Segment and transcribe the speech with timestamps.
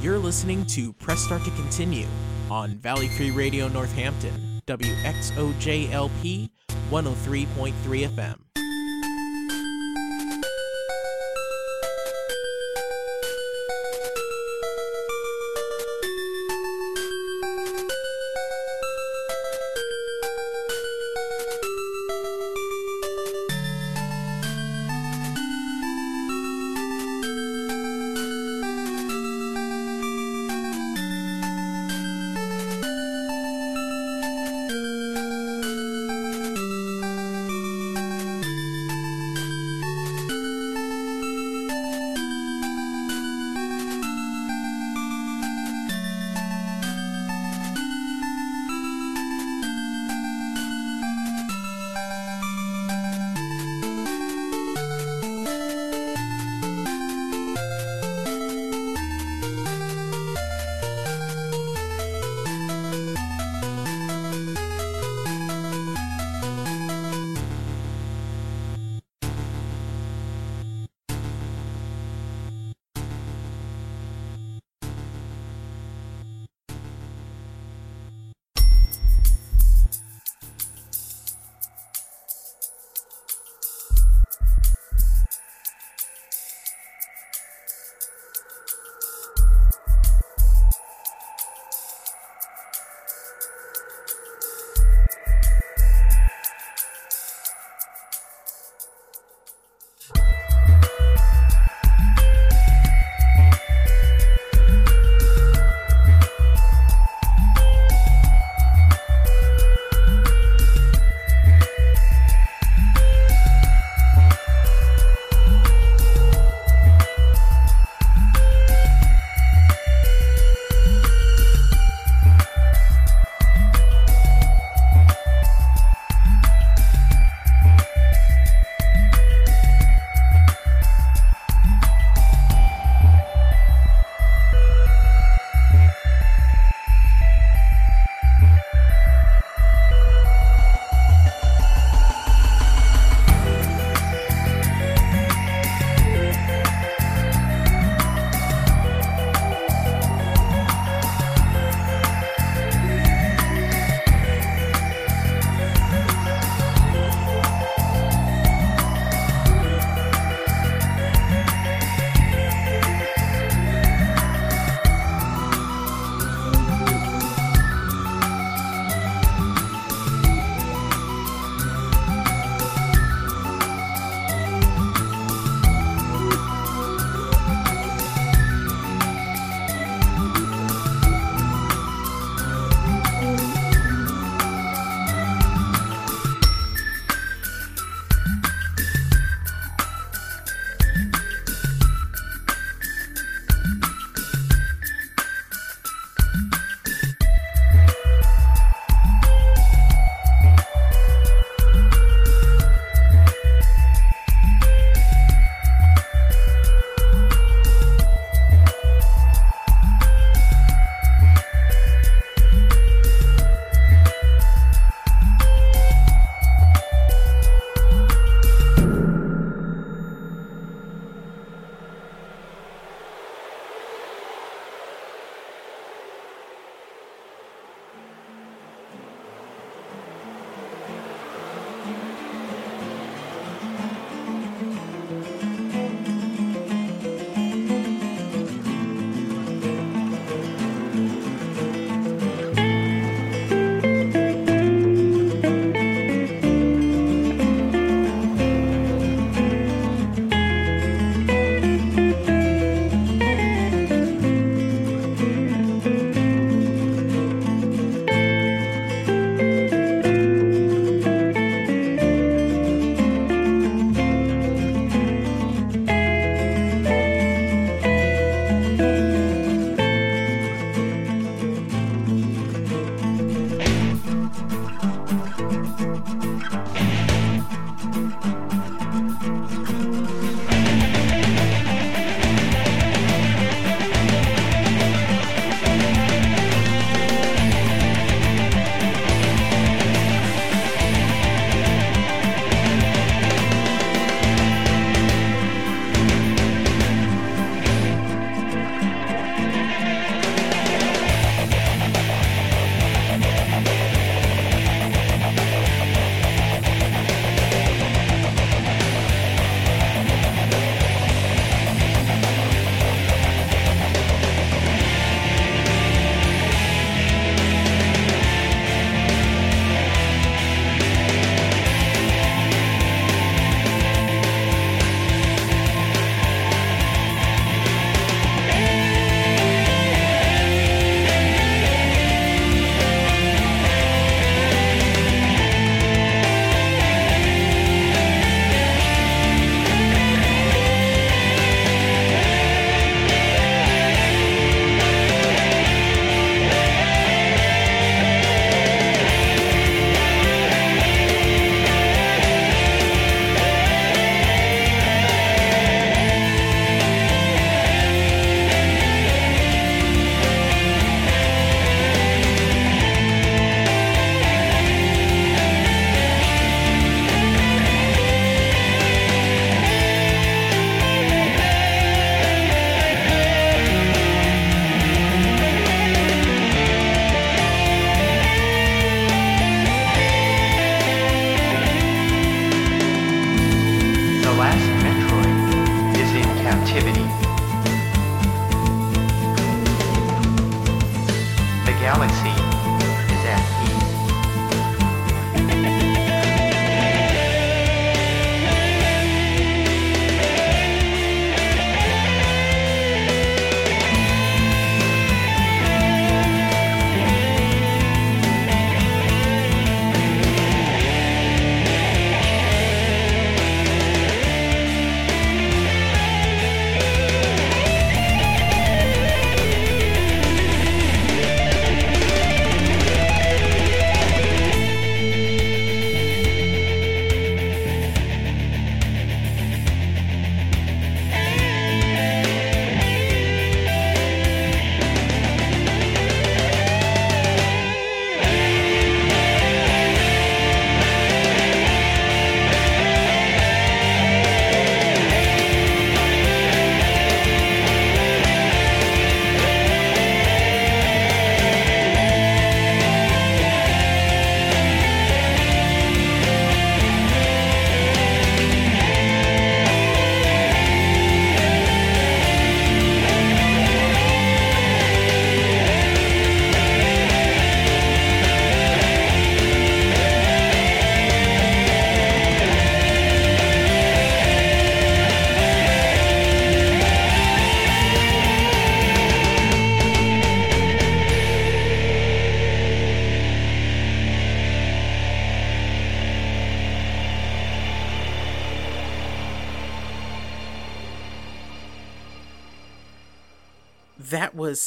[0.00, 2.06] You're listening to Press Start to Continue
[2.50, 6.48] on Valley Free Radio Northampton, WXOJLP
[6.90, 8.49] 103.3 FM.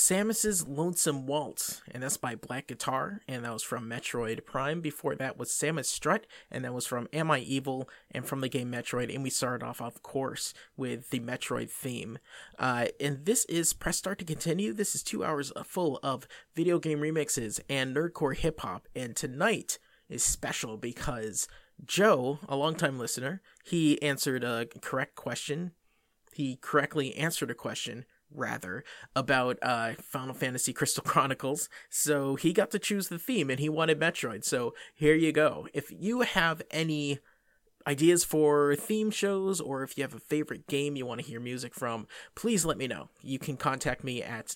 [0.04, 4.82] Samus's Lonesome Waltz, and that's by Black Guitar, and that was from Metroid Prime.
[4.82, 8.50] Before that was Samus Strut, and that was from Am I Evil, and from the
[8.50, 9.16] game Metroid.
[9.16, 12.20] And we started off, of course, with the Metroid theme.
[12.60, 14.74] Uh, and this is Press Start to Continue.
[14.74, 18.90] This is two hours full of video game remixes and nerdcore hip hop.
[18.94, 19.80] And tonight
[20.10, 21.48] is special because
[21.86, 25.72] Joe, a longtime listener, he answered a correct question.
[26.34, 28.84] He correctly answered a question rather
[29.16, 31.70] about uh, Final Fantasy Crystal Chronicles.
[31.90, 34.44] So he got to choose the theme and he wanted Metroid.
[34.44, 35.68] So here you go.
[35.74, 37.20] If you have any
[37.86, 41.40] ideas for theme shows or if you have a favorite game you want to hear
[41.40, 43.10] music from, please let me know.
[43.22, 44.56] You can contact me at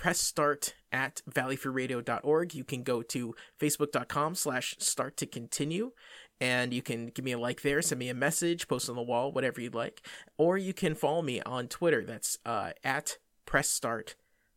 [0.00, 2.54] press start at valleyfreeradio.org.
[2.54, 5.92] You can go to facebook.com slash start to continue
[6.40, 9.02] and you can give me a like there, send me a message, post on the
[9.02, 10.06] wall, whatever you'd like,
[10.38, 12.04] or you can follow me on Twitter.
[12.04, 14.14] That's uh, at press start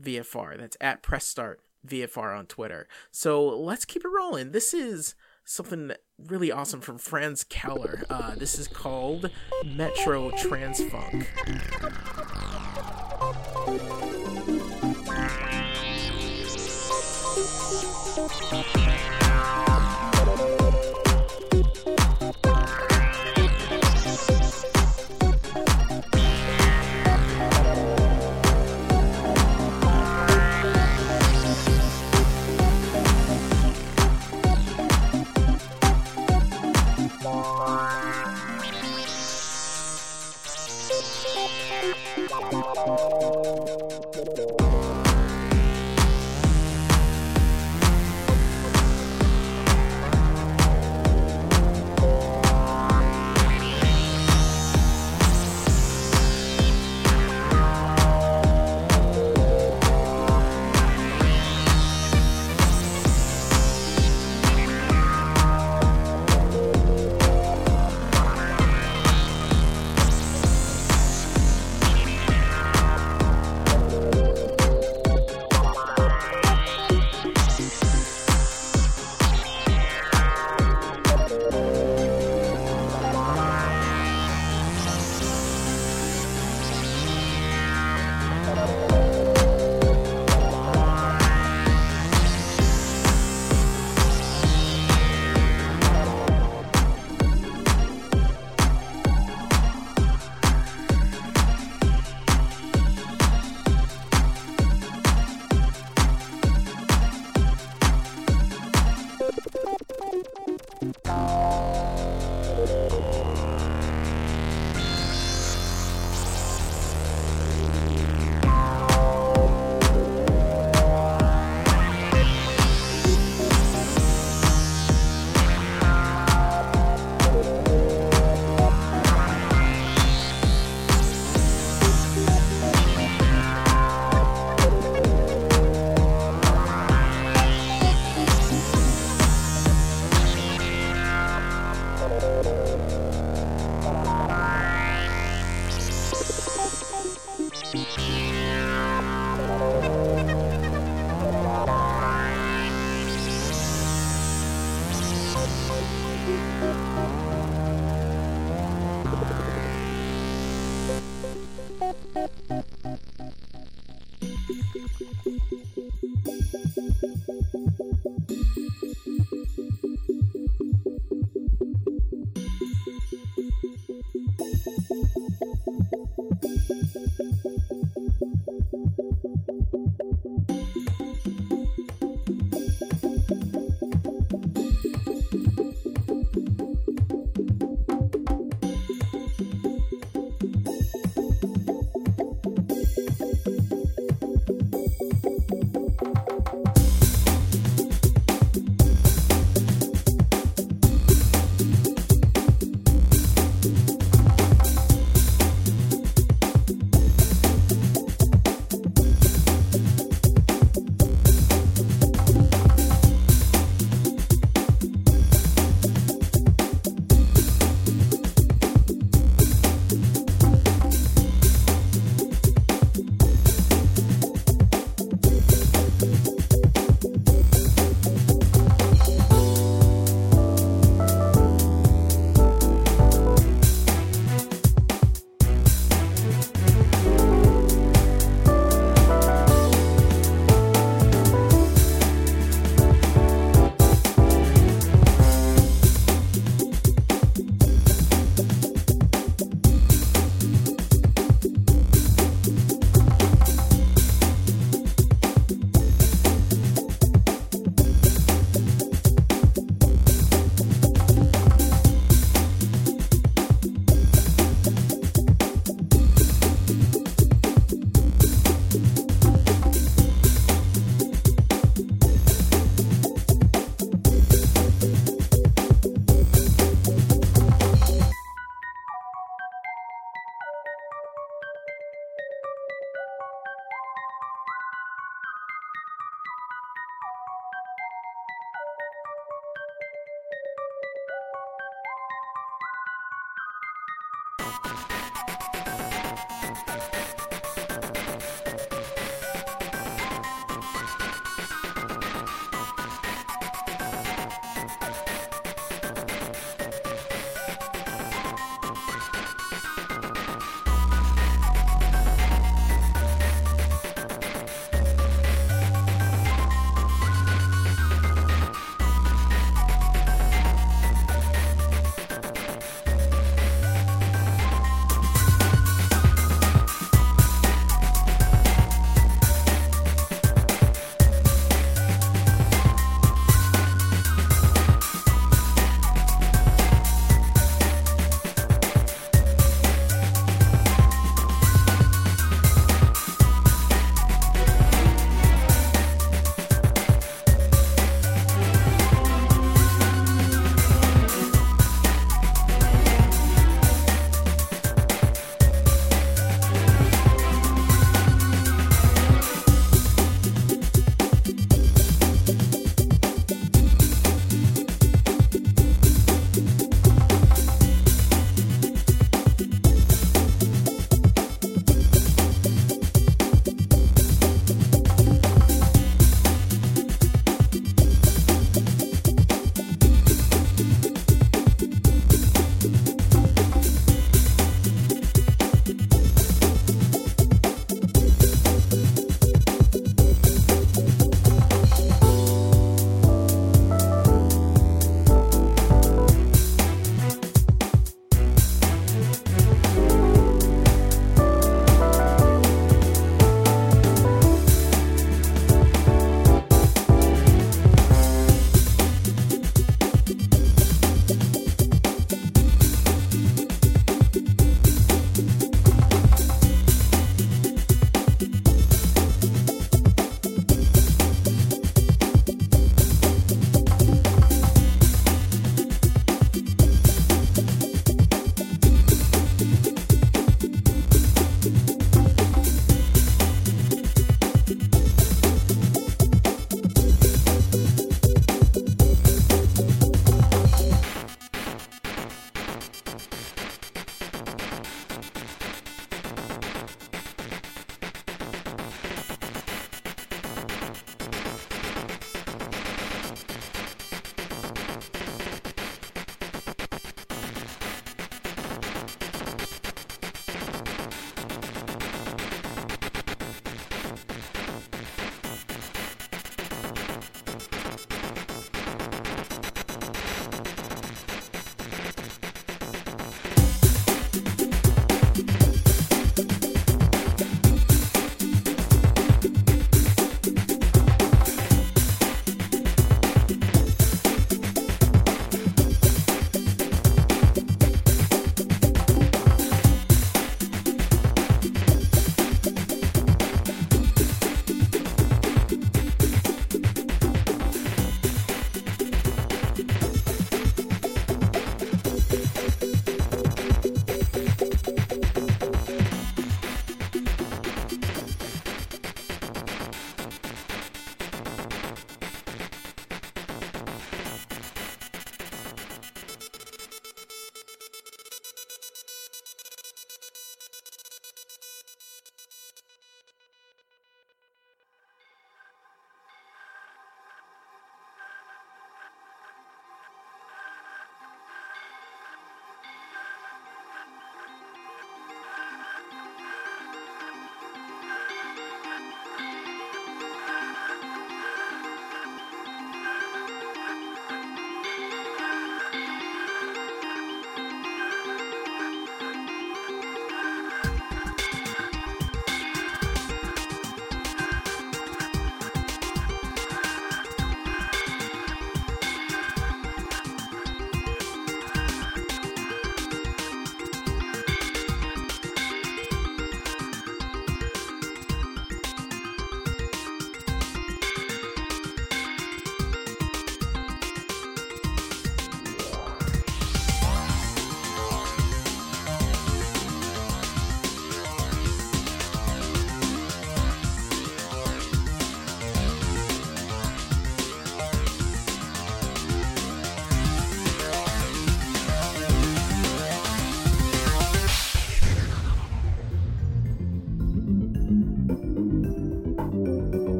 [0.00, 0.58] VFR.
[0.58, 2.88] That's at press start VFR on Twitter.
[3.10, 4.52] So let's keep it rolling.
[4.52, 5.14] This is
[5.44, 8.04] something really awesome from Franz Keller.
[8.10, 9.30] Uh, this is called
[9.64, 11.26] Metro Transfunk.
[18.48, 18.86] Thank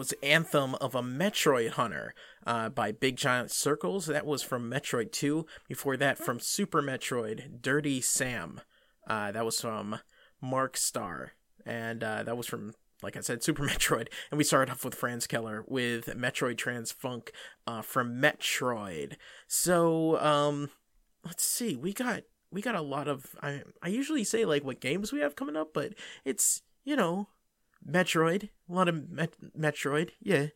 [0.00, 2.14] was Anthem of a Metroid Hunter
[2.46, 4.06] uh, by Big Giant Circles.
[4.06, 5.44] That was from Metroid 2.
[5.68, 8.62] Before that, from Super Metroid, Dirty Sam.
[9.06, 9.98] Uh, that was from
[10.40, 11.32] Mark Star.
[11.66, 14.08] And uh, that was from, like I said, Super Metroid.
[14.30, 17.28] And we started off with Franz Keller with Metroid Transfunk
[17.66, 19.16] uh, from Metroid.
[19.48, 20.70] So, um,
[21.26, 21.76] let's see.
[21.76, 25.20] We got we got a lot of I I usually say like what games we
[25.20, 25.92] have coming up, but
[26.24, 27.28] it's you know
[27.88, 30.46] Metroid, a lot of Met- Metroid, yeah.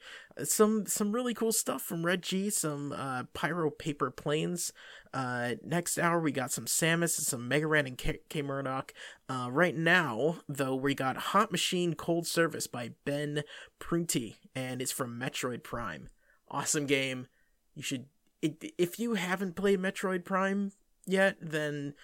[0.44, 4.72] Some some really cool stuff from Red G, some uh, Pyro Paper Planes.
[5.12, 8.92] Uh, next hour we got some Samus and some Mega Ran and K, K- Murdock.
[9.28, 13.42] Uh, right now, though, we got Hot Machine Cold Service by Ben
[13.78, 16.08] Prunty, and it's from Metroid Prime.
[16.50, 17.26] Awesome game.
[17.74, 18.06] You should
[18.42, 20.72] if you haven't played Metroid Prime
[21.06, 21.94] yet, then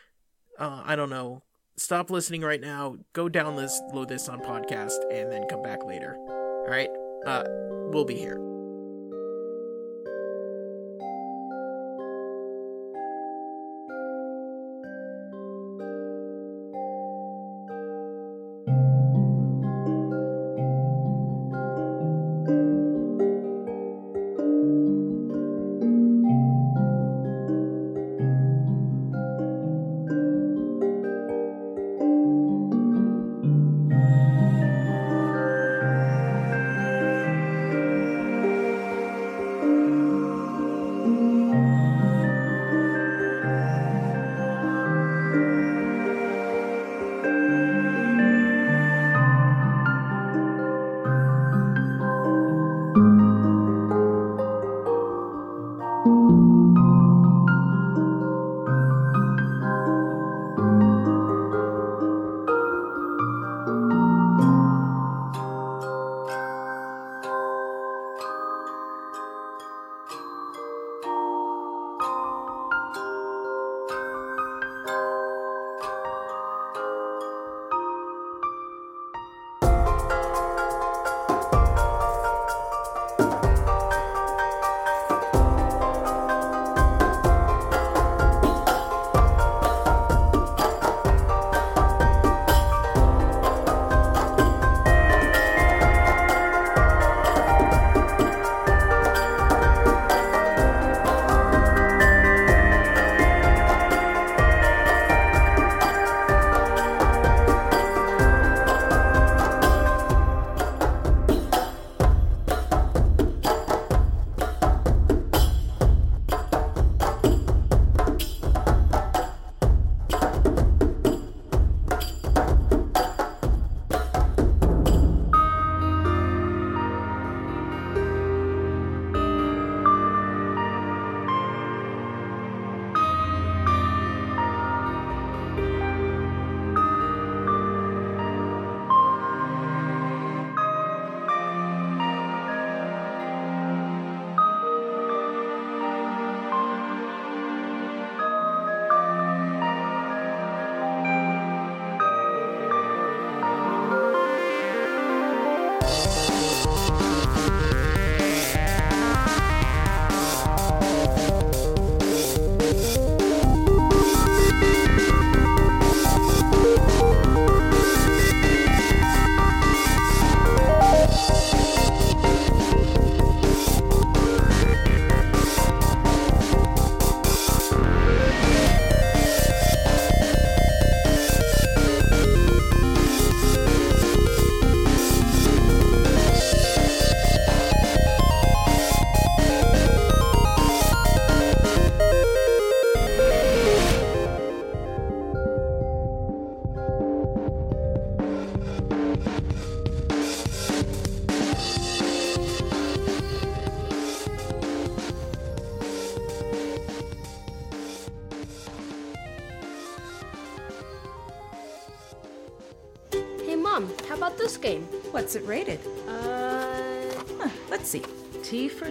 [0.59, 1.43] uh, I don't know
[1.81, 6.17] stop listening right now, go download this on podcast, and then come back later.
[6.17, 6.91] All right?
[7.27, 7.45] Uh,
[7.93, 8.50] we'll be here.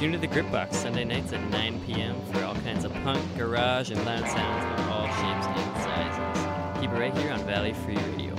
[0.00, 2.18] Tune to the Grip Box Sunday nights at 9 p.m.
[2.32, 6.80] for all kinds of punk, garage, and loud sounds of all shapes and sizes.
[6.80, 8.29] Keep it right here on Valley Free Radio.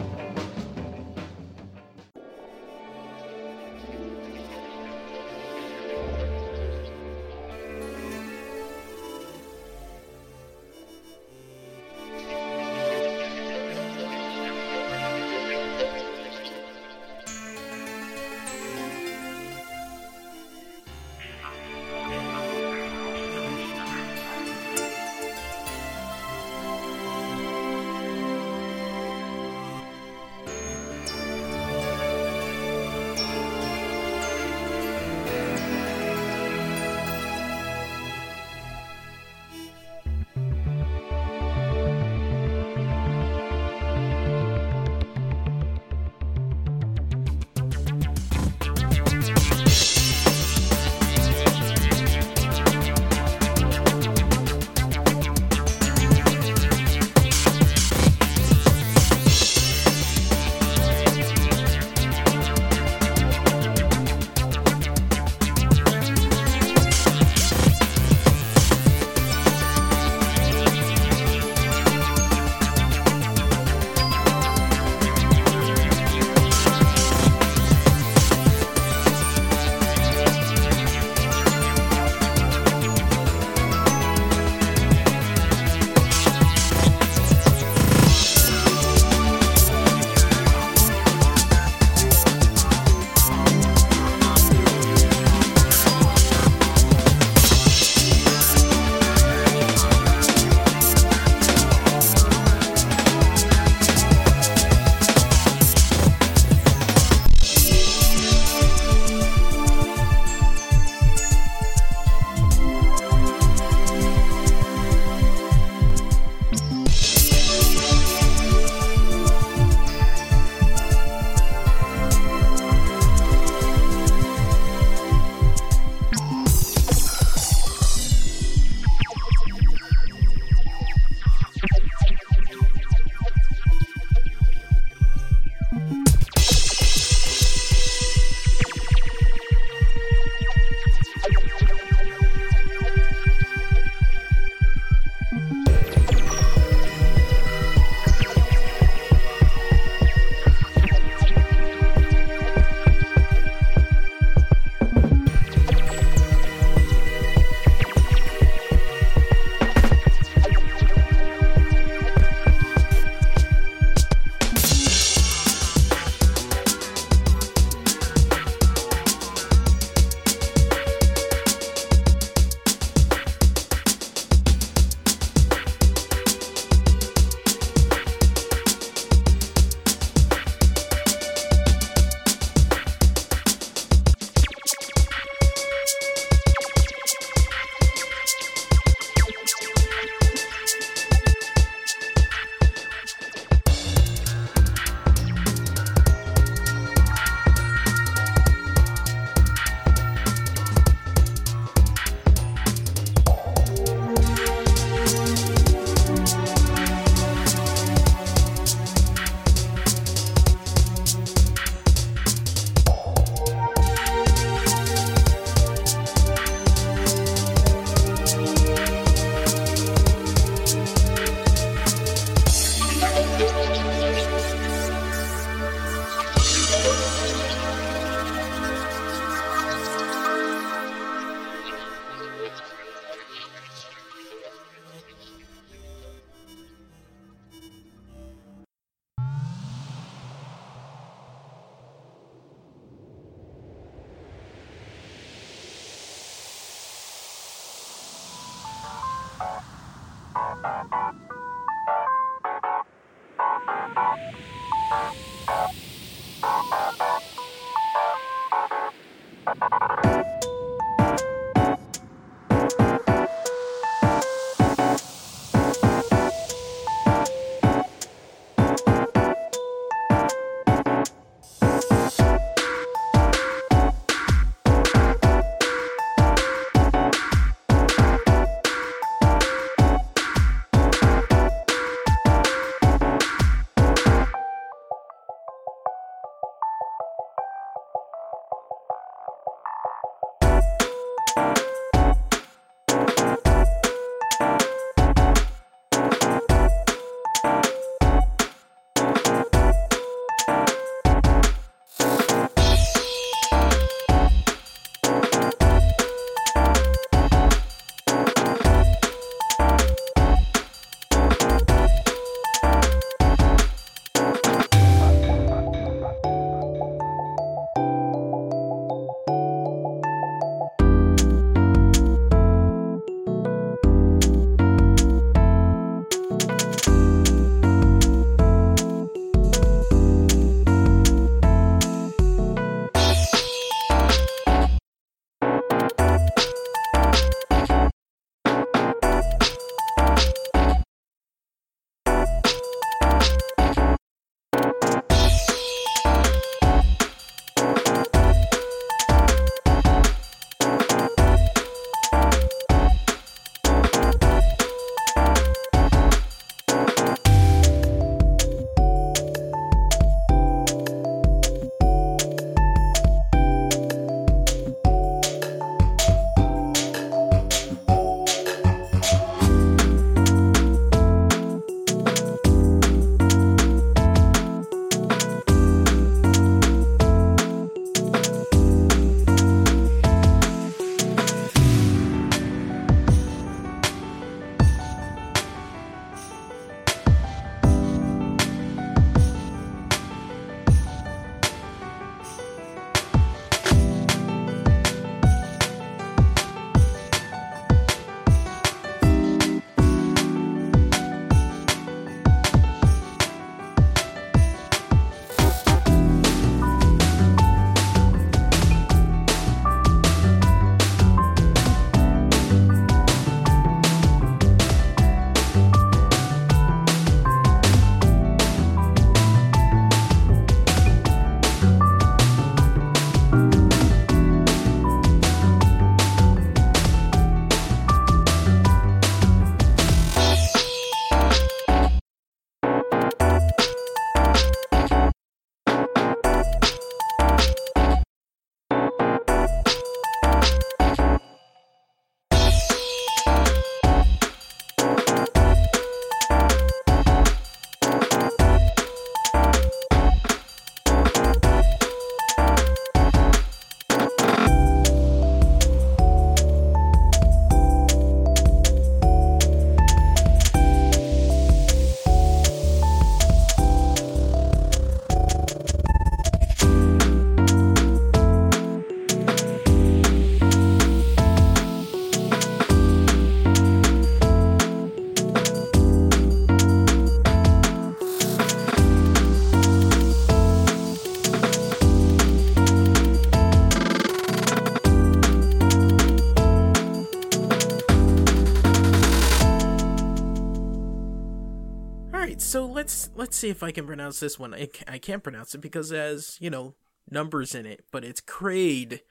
[493.22, 494.52] Let's see if I can pronounce this one.
[494.56, 496.74] I, I can't pronounce it because it has you know
[497.08, 499.02] numbers in it, but it's Kraid,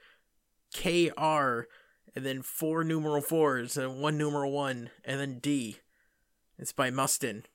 [0.73, 1.69] K R,
[2.13, 5.77] and then four numeral fours and one numeral one and then D.
[6.59, 7.45] It's by Mustin.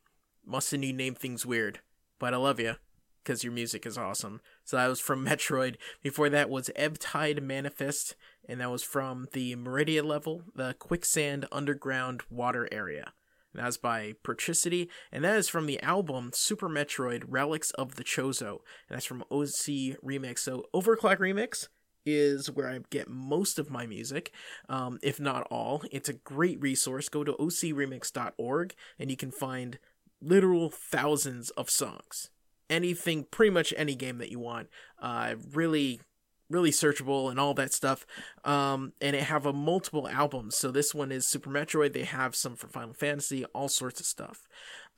[0.46, 1.80] Mustin, you name things weird,
[2.18, 2.76] but I love you
[3.22, 4.40] because your music is awesome.
[4.64, 5.76] So that was from Metroid.
[6.02, 8.16] Before that was Ebb Tide Manifest,
[8.48, 13.12] and that was from the Maridia level, the Quicksand Underground Water Area.
[13.57, 17.94] And that was by Pertricity, and that is from the album Super Metroid Relics of
[17.94, 18.61] the Chozo.
[18.88, 20.40] And that's from OC Remix.
[20.40, 21.68] So Overclock Remix
[22.04, 24.30] is where I get most of my music,
[24.68, 25.82] um, if not all.
[25.90, 27.09] It's a great resource.
[27.09, 29.78] Go to ocremix.org and you can find
[30.20, 32.28] literal thousands of songs.
[32.68, 34.68] Anything, pretty much any game that you want.
[35.00, 36.02] Uh, really,
[36.51, 38.07] really searchable and all that stuff.
[38.44, 40.57] Um, and it have a multiple albums.
[40.57, 41.92] So this one is Super Metroid.
[41.92, 44.47] They have some for Final Fantasy, all sorts of stuff.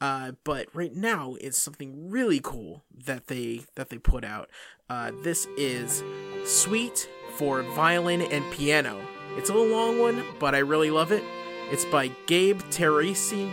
[0.00, 4.48] Uh, but right now it's something really cool that they that they put out.
[4.88, 6.02] Uh, this is
[6.44, 9.00] Suite for violin and piano.
[9.36, 11.22] It's a little long one, but I really love it.
[11.70, 13.50] It's by Gabe Teresi.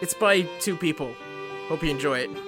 [0.00, 1.14] It's by two people.
[1.68, 2.47] Hope you enjoy it.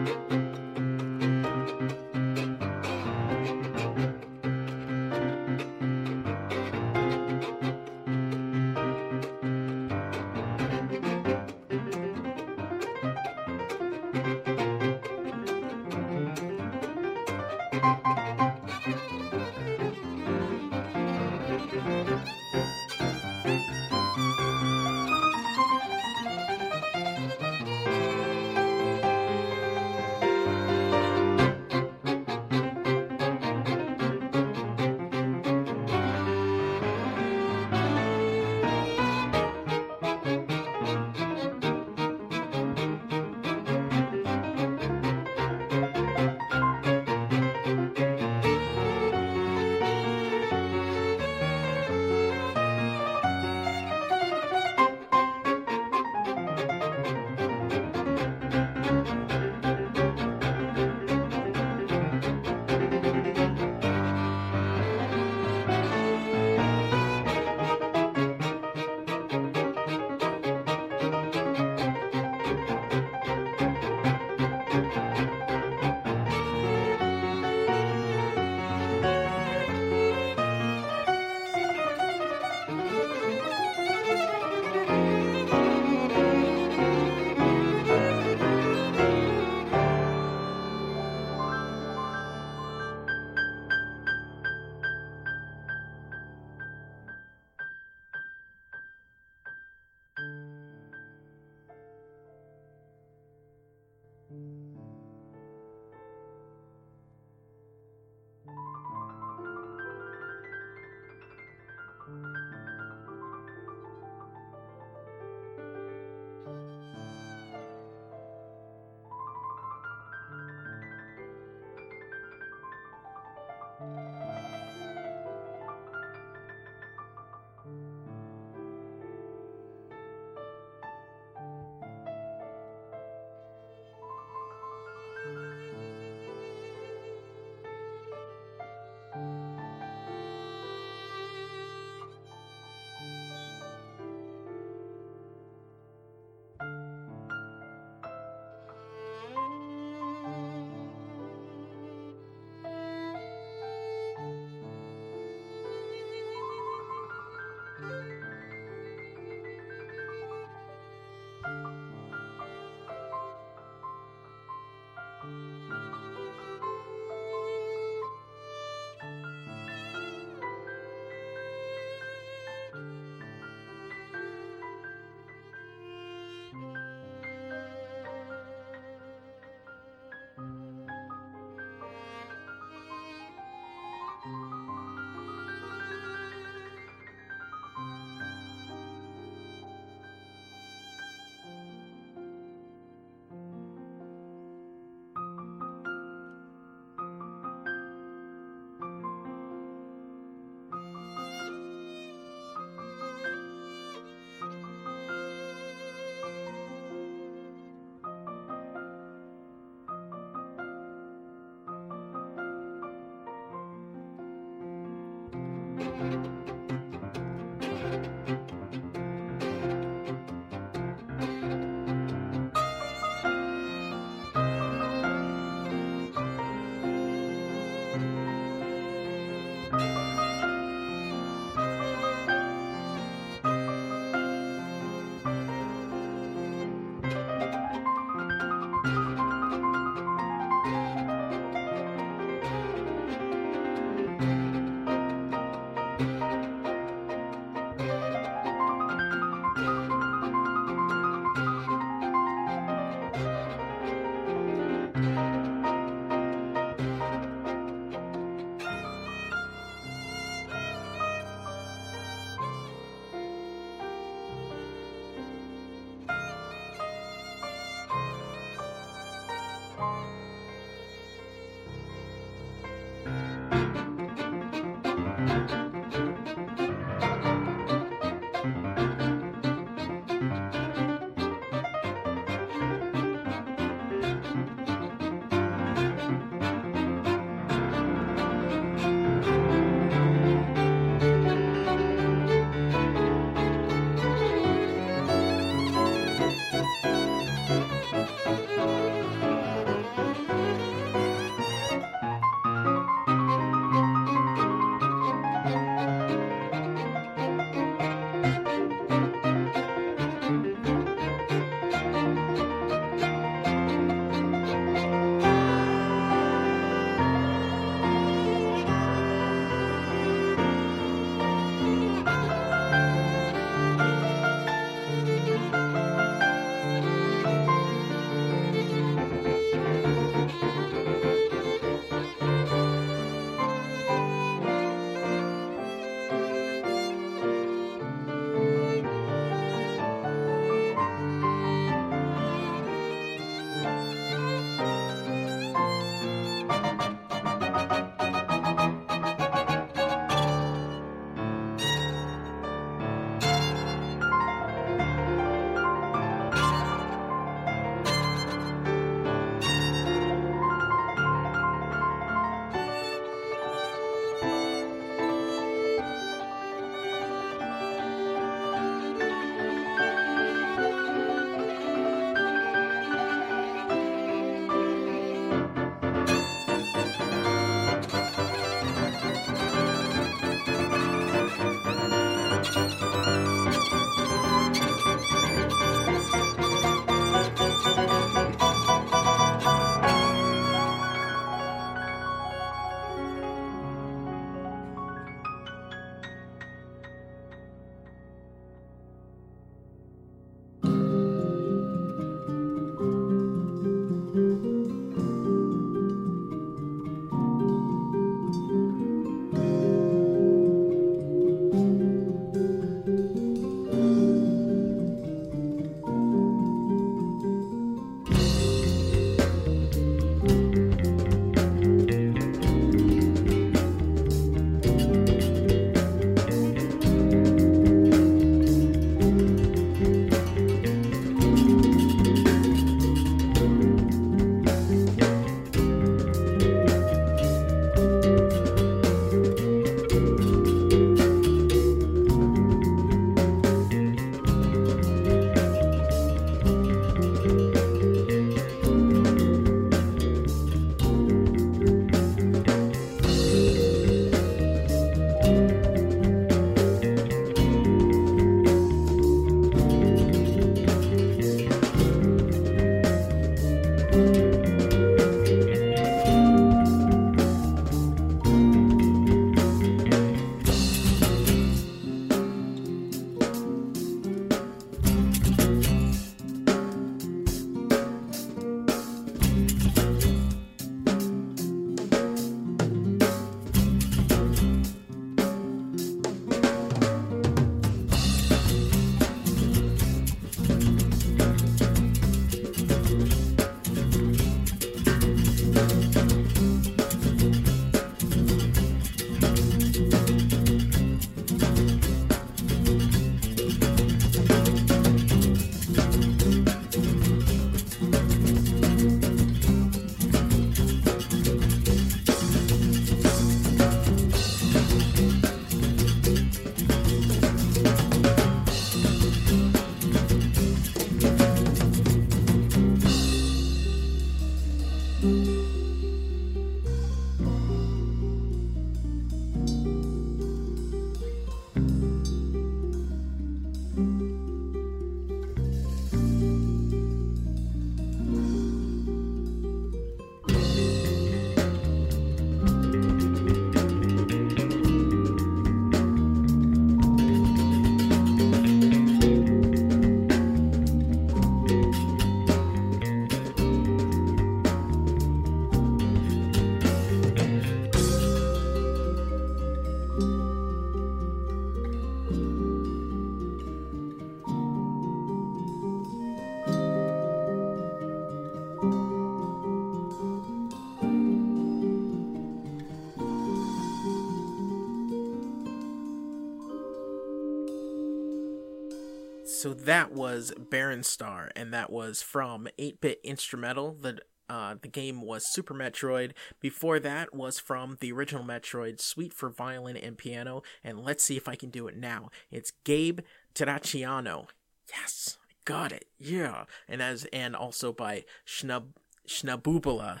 [579.66, 583.76] that was Baron Star, and that was from 8 Bit Instrumental.
[583.78, 583.98] The
[584.28, 586.12] uh, the game was Super Metroid.
[586.40, 590.42] Before that was from the original Metroid, Suite for Violin and Piano.
[590.64, 592.10] And let's see if I can do it now.
[592.30, 593.00] It's Gabe
[593.36, 594.26] Terracciano.
[594.68, 595.84] Yes, I got it.
[595.96, 598.68] Yeah, and as and also by Schnub
[599.08, 600.00] Schnabubala.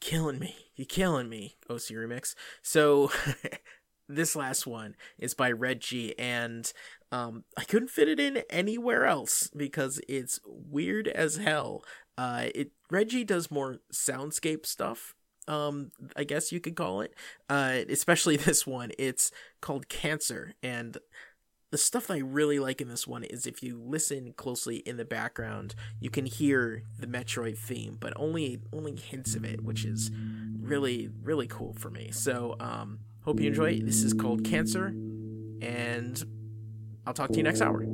[0.00, 0.56] Killing me.
[0.74, 2.34] You killing me, OC Remix.
[2.62, 3.12] So
[4.08, 6.72] this last one is by Red G, and
[7.12, 11.84] um, I couldn't fit it in anywhere else because it's weird as hell.
[12.16, 15.14] Uh, it Reggie does more soundscape stuff.
[15.48, 17.14] Um, I guess you could call it.
[17.48, 18.92] Uh, especially this one.
[18.98, 20.98] It's called Cancer, and
[21.70, 24.96] the stuff that I really like in this one is if you listen closely in
[24.96, 29.84] the background, you can hear the Metroid theme, but only only hints of it, which
[29.84, 30.10] is
[30.60, 32.10] really really cool for me.
[32.12, 33.80] So, um, hope you enjoy.
[33.80, 34.88] This is called Cancer,
[35.60, 36.22] and
[37.06, 37.86] I'll talk to you next hour.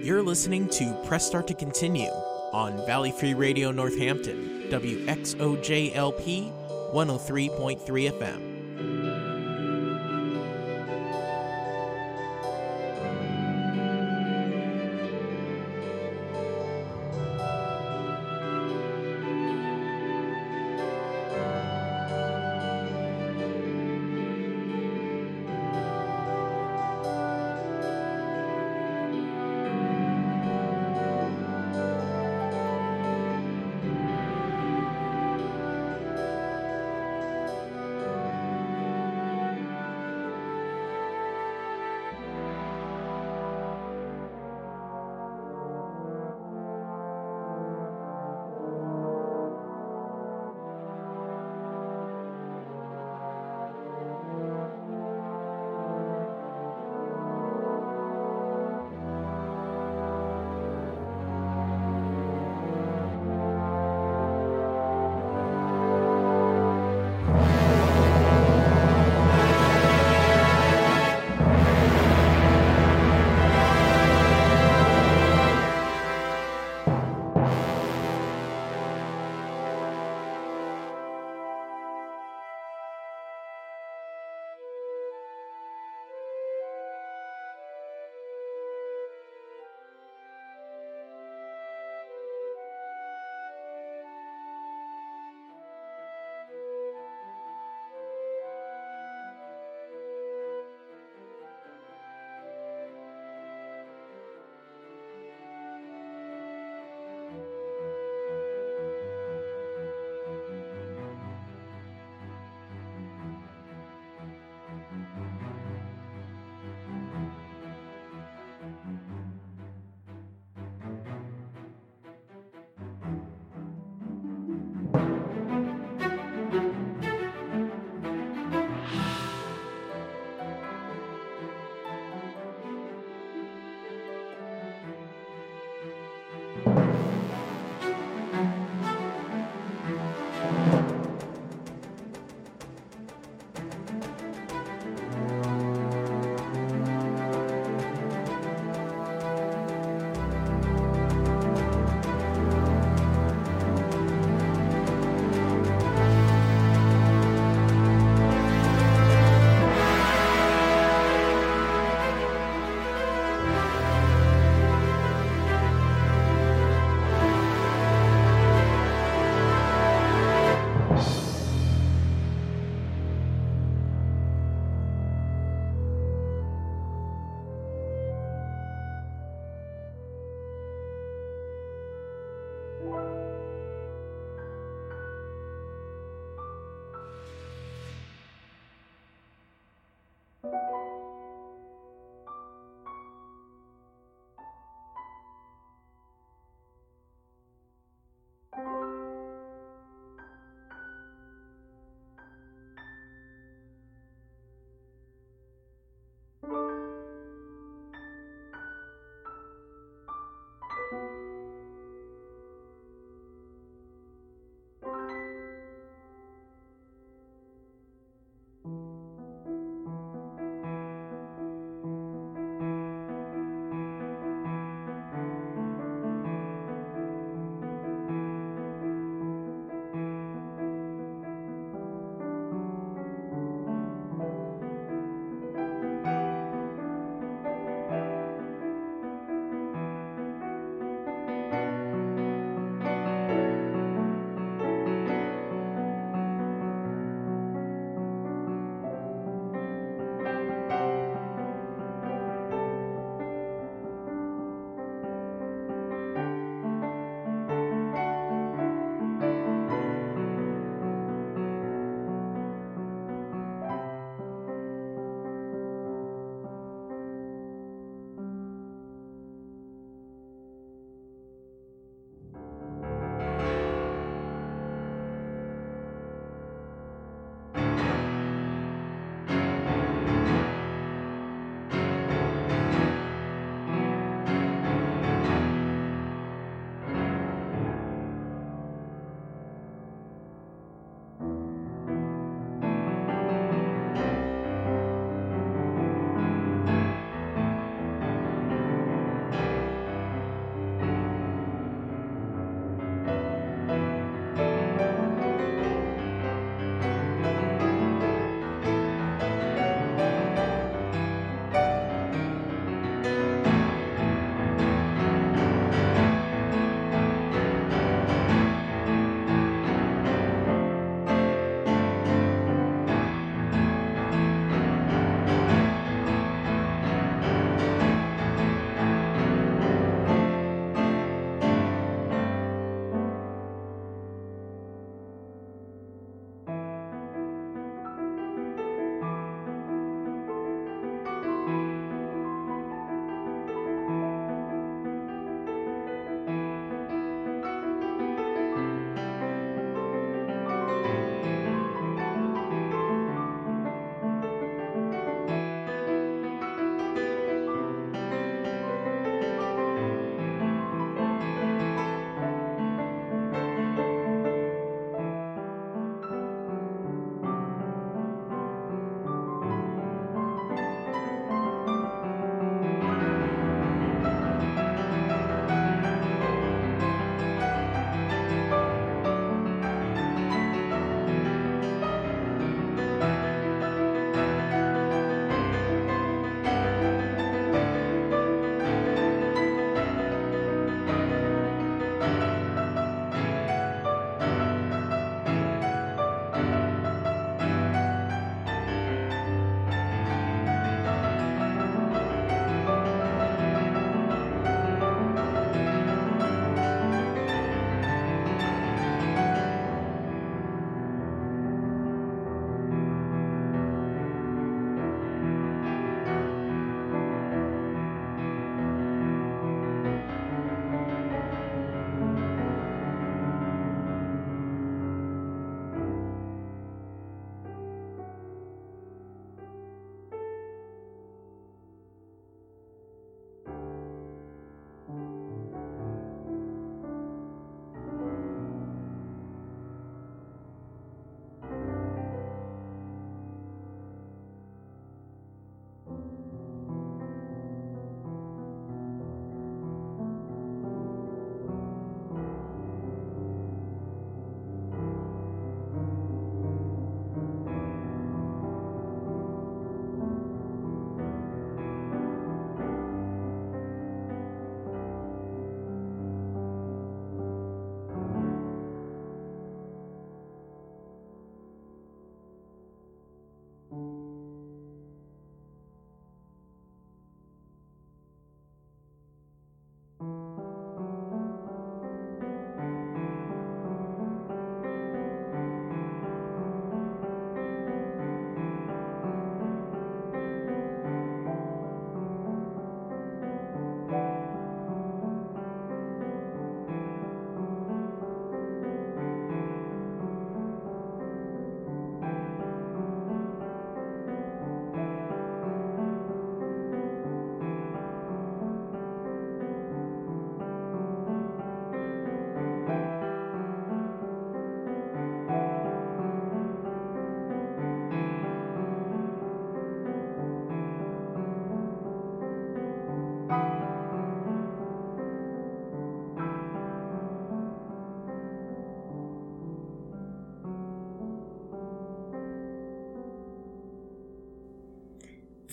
[0.00, 2.10] You're listening to Press Start to Continue
[2.52, 6.52] on Valley Free Radio Northampton, WXOJLP
[6.92, 8.47] 103.3 FM.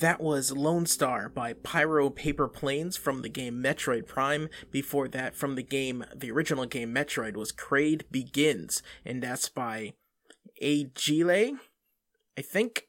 [0.05, 4.49] That was Lone Star by Pyro Paper Planes from the game Metroid Prime.
[4.69, 9.93] Before that, from the game, the original game Metroid was Kraid Begins, and that's by
[10.61, 11.57] Agile,
[12.37, 12.87] I think.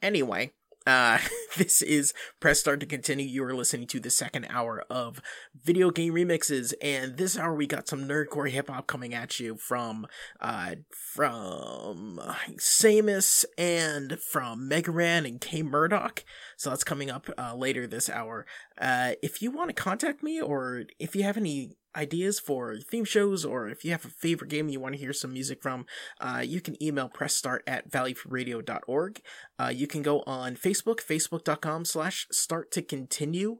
[0.00, 0.52] Anyway,
[0.86, 1.18] uh,
[1.56, 3.26] this is Press Start to Continue.
[3.26, 5.20] You are listening to the second hour of
[5.54, 9.56] video game remixes, and this hour we got some nerdcore hip hop coming at you
[9.56, 10.06] from,
[10.40, 12.20] uh, from
[12.56, 16.24] Samus and from Mega Ran and K Murdock.
[16.56, 18.46] So that's coming up uh, later this hour.
[18.78, 23.04] Uh, if you want to contact me, or if you have any ideas for theme
[23.04, 25.86] shows or if you have a favorite game you want to hear some music from,
[26.20, 29.20] uh, you can email pressstart at valleyradio.org.
[29.58, 33.58] Uh, you can go on facebook Facebook, facebook.com slash start to continue.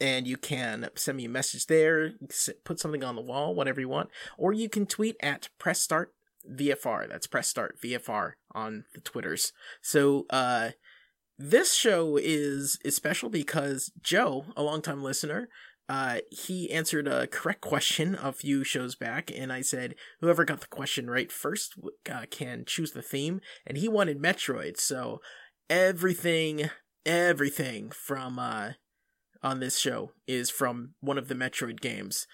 [0.00, 2.12] And you can send me a message there,
[2.64, 4.08] put something on the wall, whatever you want.
[4.38, 6.14] Or you can tweet at press start
[6.50, 7.06] VFR.
[7.08, 9.52] That's press start VFR on the Twitters.
[9.82, 10.70] So, uh,
[11.36, 15.48] this show is, is special because Joe, a longtime listener,
[15.88, 20.60] uh, he answered a correct question a few shows back, and I said whoever got
[20.60, 21.74] the question right first
[22.10, 24.78] uh, can choose the theme, and he wanted Metroid.
[24.78, 25.20] So
[25.70, 26.68] everything,
[27.04, 28.72] everything from uh,
[29.42, 32.26] on this show is from one of the Metroid games.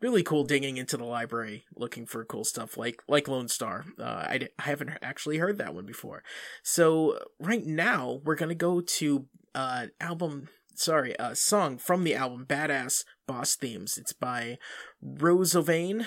[0.00, 3.84] Really cool digging into the library looking for cool stuff like like Lone Star.
[3.98, 6.24] Uh, I, I haven't actually heard that one before.
[6.64, 12.46] So right now we're gonna go to uh album sorry, a song from the album
[12.46, 13.98] Badass Boss Themes.
[13.98, 14.58] It's by
[15.00, 16.06] Rose Rosovain.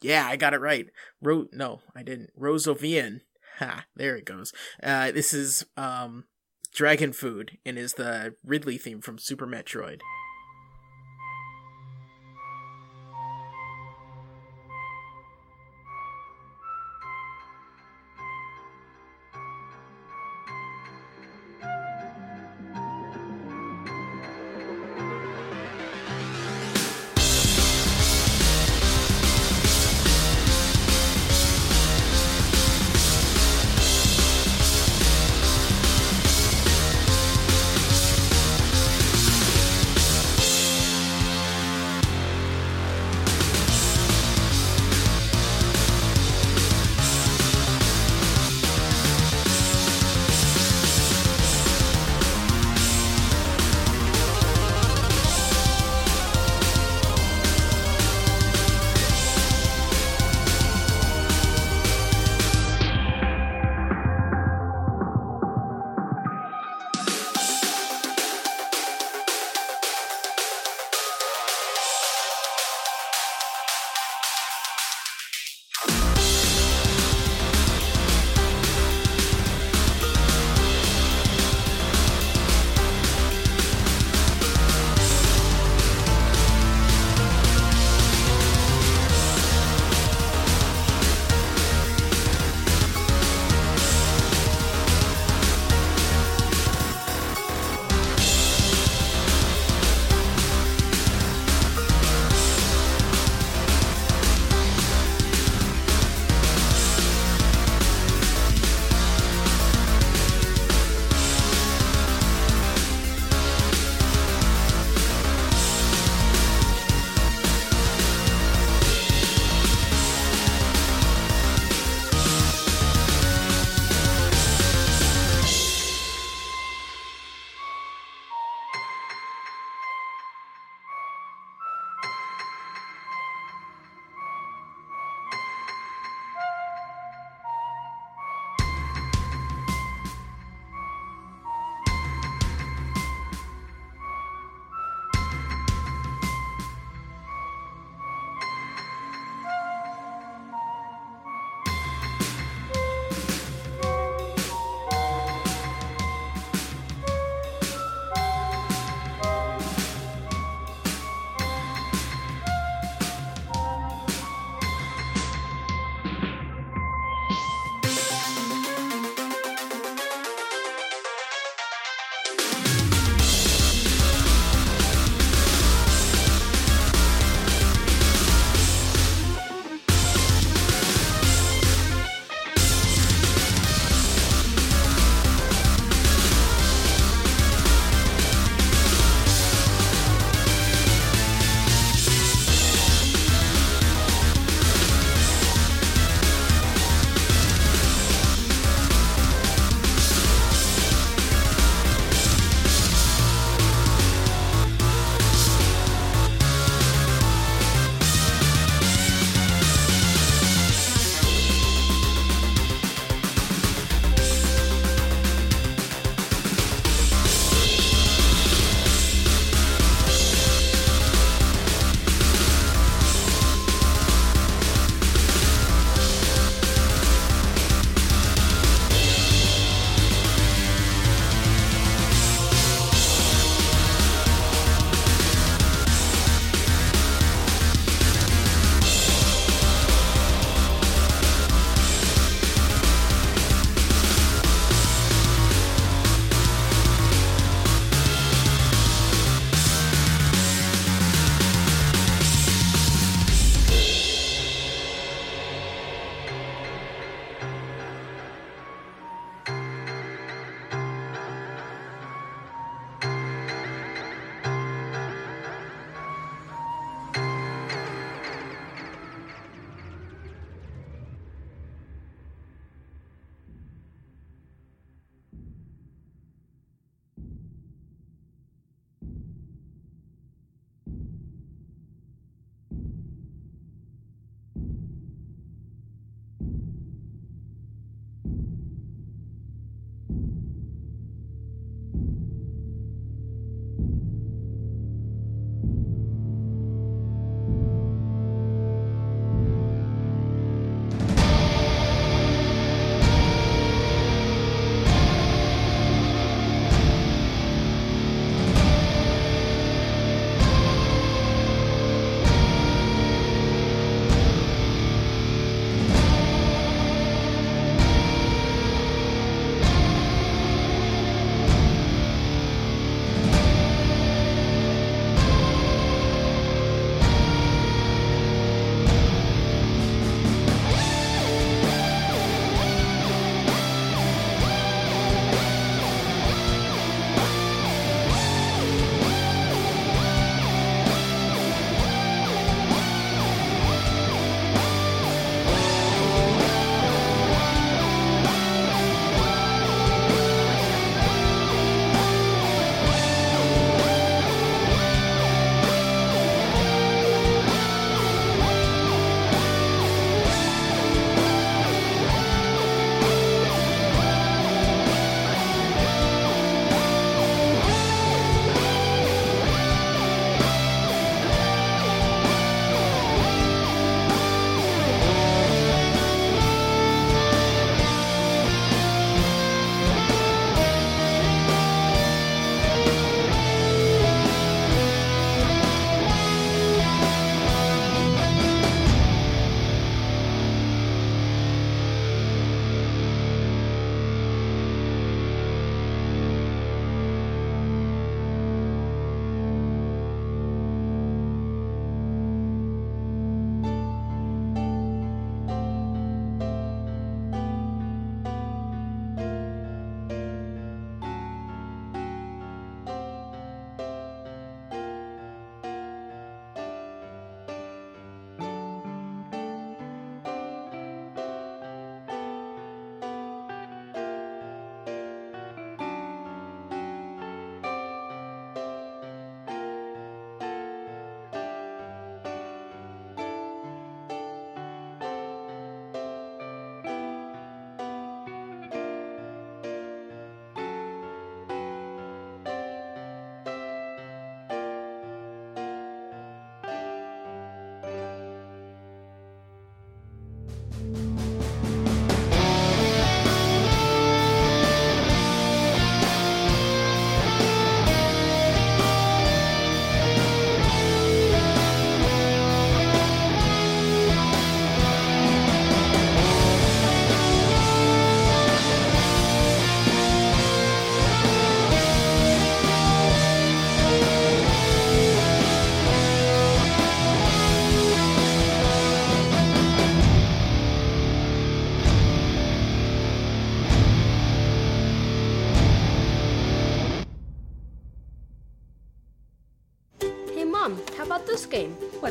[0.00, 0.86] Yeah, I got it right.
[1.20, 2.30] Ro no, I didn't.
[2.38, 3.20] Rosovian.
[3.58, 4.52] Ha, there it goes.
[4.82, 6.24] Uh, this is um
[6.78, 10.00] Dragon Food and is the Ridley theme from Super Metroid.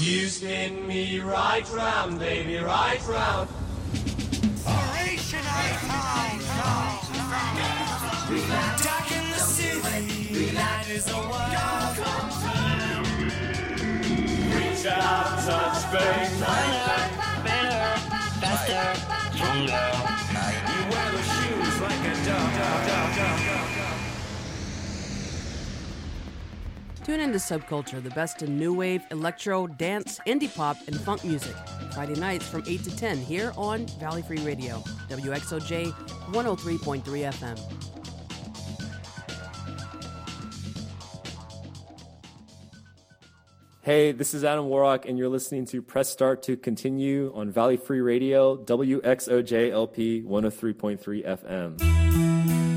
[0.00, 3.48] You spin me right round, baby, right round.
[8.84, 11.58] Dark in the city, light is a wonder.
[14.54, 16.30] Reach out, touch, bang,
[19.34, 19.54] You
[20.90, 23.77] wear the shoes like a dog, dog, dog, dog,
[27.08, 31.56] Tune into Subculture, the best in new wave, electro, dance, indie pop, and funk music.
[31.94, 35.90] Friday nights from 8 to 10 here on Valley Free Radio, WXOJ
[36.34, 37.58] 103.3 FM.
[43.80, 47.78] Hey, this is Adam Warrock, and you're listening to Press Start to Continue on Valley
[47.78, 52.67] Free Radio, WXOJ LP 103.3 FM.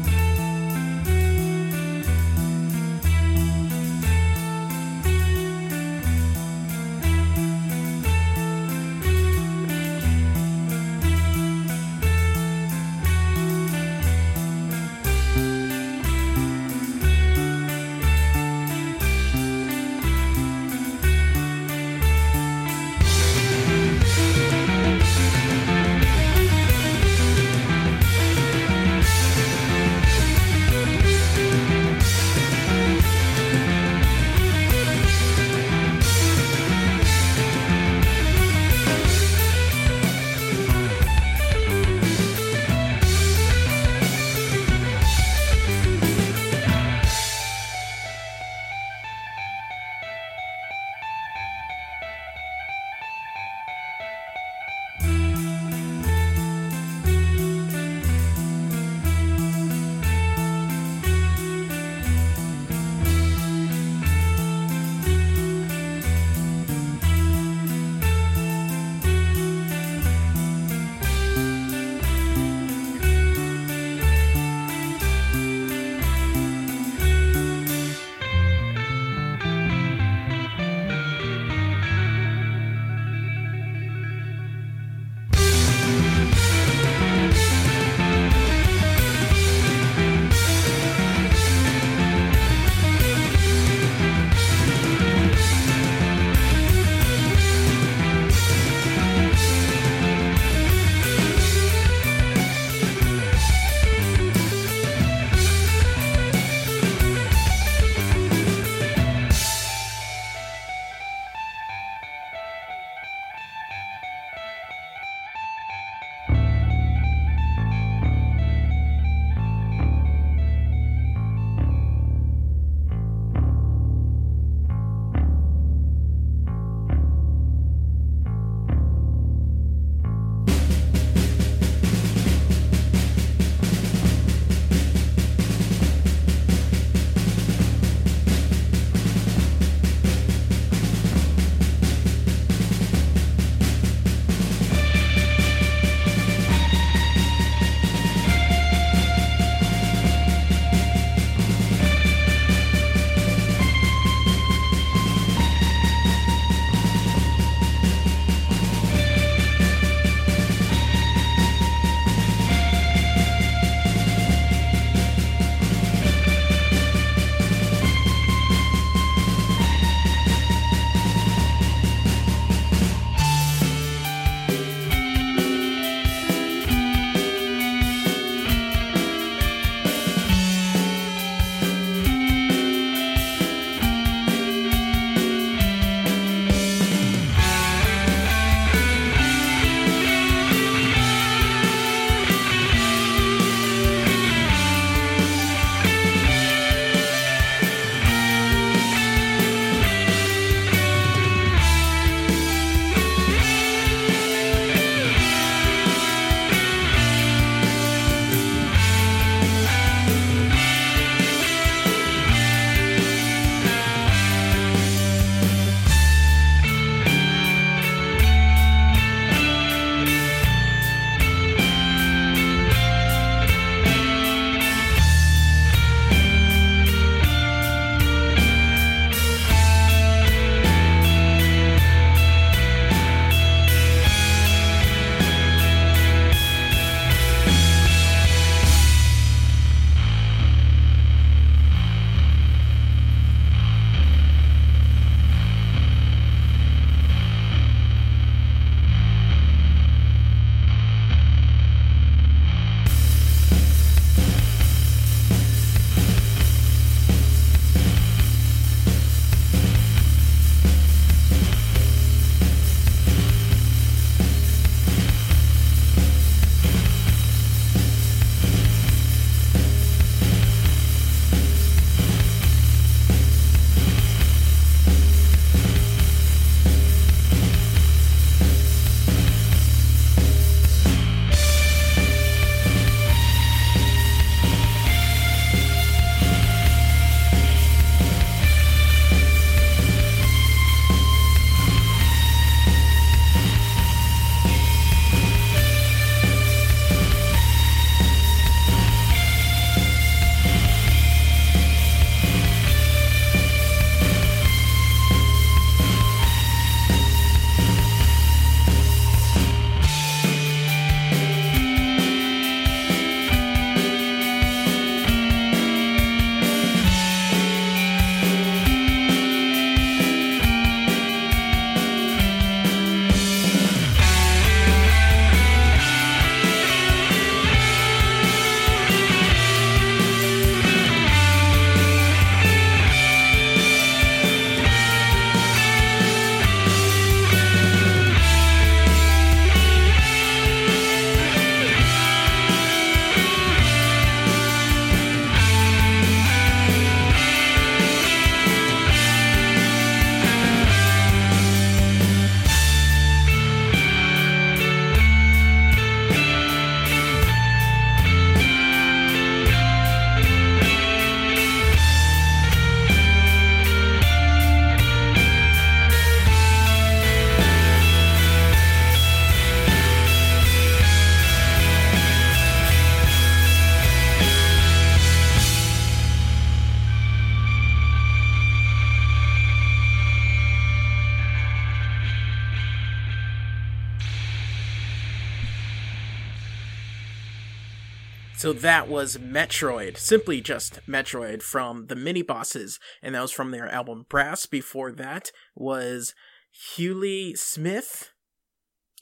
[388.42, 393.52] So that was Metroid, simply just Metroid from the mini bosses, and that was from
[393.52, 394.48] their album Brass.
[394.48, 396.16] Before that was
[396.52, 398.10] Hewley Smith.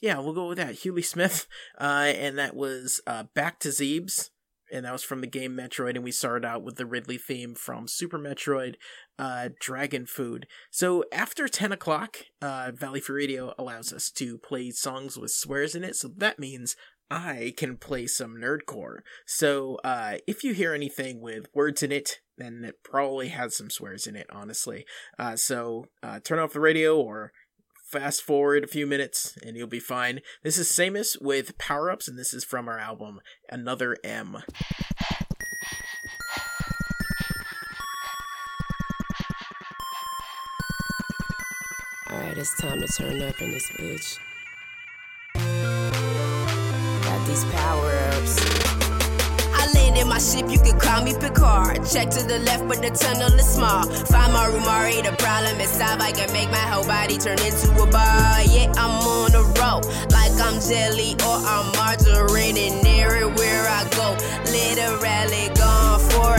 [0.02, 0.74] Yeah, we'll go with that.
[0.74, 1.46] Hewley Smith.
[1.80, 4.28] Uh, and that was uh, Back to Zebes.
[4.70, 5.94] And that was from the game Metroid.
[5.94, 8.74] And we started out with the Ridley theme from Super Metroid,
[9.18, 10.46] uh, Dragon Food.
[10.70, 15.74] So after 10 o'clock, uh, Valley Free Radio allows us to play songs with swears
[15.74, 15.96] in it.
[15.96, 16.76] So that means
[17.10, 18.98] I can play some nerdcore.
[19.26, 23.68] So uh, if you hear anything with words in it, then it probably has some
[23.68, 24.86] swears in it, honestly.
[25.18, 27.32] Uh, so uh, turn off the radio or
[27.90, 30.20] fast forward a few minutes and you'll be fine.
[30.44, 33.18] This is Samus with Power Ups, and this is from our album
[33.48, 34.36] Another M.
[42.08, 44.29] Alright, it's time to turn up in this bitch.
[47.30, 48.34] These power ups.
[49.54, 51.86] I landed my ship, you can call me Picard.
[51.86, 53.84] Check to the left, but the tunnel is small.
[54.10, 56.02] Find my room, already the problem is solved.
[56.02, 58.42] I can make my whole body turn into a bar.
[58.42, 59.80] Yeah, I'm on a roll,
[60.10, 62.58] like I'm jelly or I'm margarine.
[62.58, 64.08] And everywhere I go,
[64.50, 65.59] literally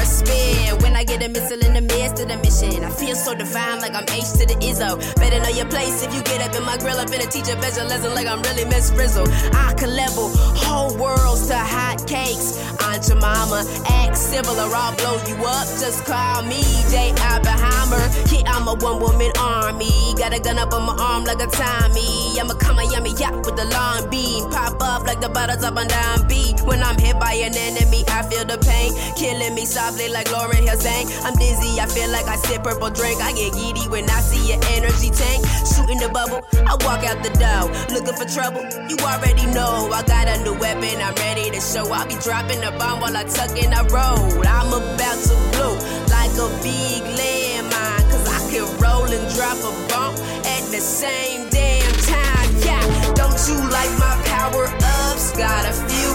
[0.01, 0.81] a spin.
[0.81, 3.79] When I get a missile in the midst of the mission, I feel so divine,
[3.79, 4.97] like I'm H to the Izzo.
[5.15, 6.97] Better know your place if you get up in my grill.
[6.97, 9.27] Up in a teacher, bet lesson like I'm really Miss Frizzle.
[9.53, 10.29] I can level
[10.65, 12.57] whole worlds to hot cakes.
[12.83, 15.67] Aunt mama, act civil or I'll blow you up.
[15.79, 17.13] Just call me J.
[17.31, 18.03] Oppenheimer.
[18.31, 20.13] Yeah, I'm a one woman army.
[20.17, 22.39] Got a gun up on my arm like a Tommy.
[22.39, 24.49] I'm a comma yummy yacht with the long beam.
[24.49, 26.53] Pop up like the bottles up on down B.
[26.65, 28.93] When I'm hit by an enemy, I feel the pain.
[29.15, 29.65] Killing me
[29.97, 31.07] like Lauryn Hill sang.
[31.23, 33.21] I'm dizzy, I feel like I sip purple drink.
[33.21, 35.45] I get giddy when I see an energy tank.
[35.67, 37.67] Shooting the bubble, I walk out the door.
[37.91, 39.89] Looking for trouble, you already know.
[39.91, 41.91] I got a new weapon, I'm ready to show.
[41.91, 44.45] I'll be dropping a bomb while I tuck in a road.
[44.45, 45.75] I'm about to blow
[46.09, 48.05] like a big landmine.
[48.11, 50.15] Cause I can roll and drop a bomb
[50.45, 52.49] at the same damn time.
[52.63, 55.31] Yeah, don't you like my power ups?
[55.35, 56.09] Got a few,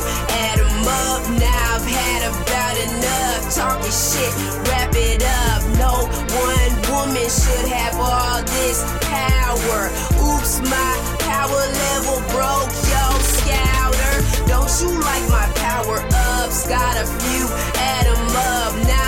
[0.86, 1.22] up.
[1.38, 3.54] Now I've had about enough.
[3.54, 4.32] Talking shit,
[4.68, 5.62] wrap it up.
[5.78, 9.90] No one woman should have all this power.
[10.18, 13.04] Oops, my power level broke, yo,
[13.38, 14.14] scouter.
[14.46, 15.98] Don't you like my power
[16.42, 16.66] ups?
[16.68, 17.44] Got a few,
[17.78, 18.72] add 'em up.
[18.86, 19.05] Now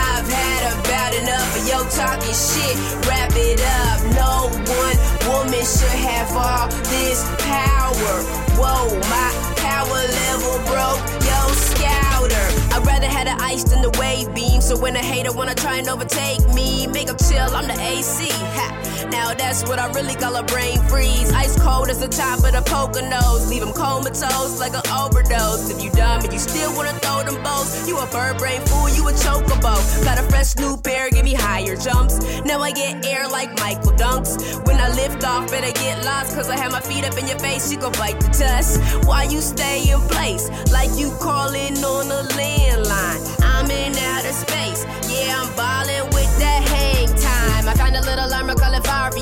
[1.69, 2.77] yo talking shit.
[3.07, 4.01] Wrap it up.
[4.17, 4.49] No
[4.81, 8.15] one woman should have all this power.
[8.57, 12.58] Whoa, my power level broke, yo, scouter.
[12.79, 14.61] I'd rather have the ice than the wave beam.
[14.61, 18.31] So when a hater wanna try and overtake me, make 'em chill, I'm the AC.
[18.55, 18.69] Ha.
[19.11, 21.33] Now that's what I really call a brain freeze.
[21.33, 23.49] Ice cold as the top of the poker nose.
[23.51, 25.71] Leave 'em comatose like an overdose.
[25.71, 28.89] If you dumb and you still wanna throw them bows, you a bird brain fool,
[28.91, 29.75] you a chocobo.
[30.05, 32.21] Got a fresh new pair, give me higher jumps.
[32.45, 34.33] Now I get air like Michael Dunks.
[34.67, 37.41] When I lift off, better get lost, cause I have my feet up in your
[37.41, 38.79] face, you gon' bite the dust.
[39.05, 40.49] Why you stay in place?
[40.71, 42.23] Like you calling on a
[42.69, 43.21] landline.
[43.43, 45.98] I'm in outer space, yeah, I'm ballin'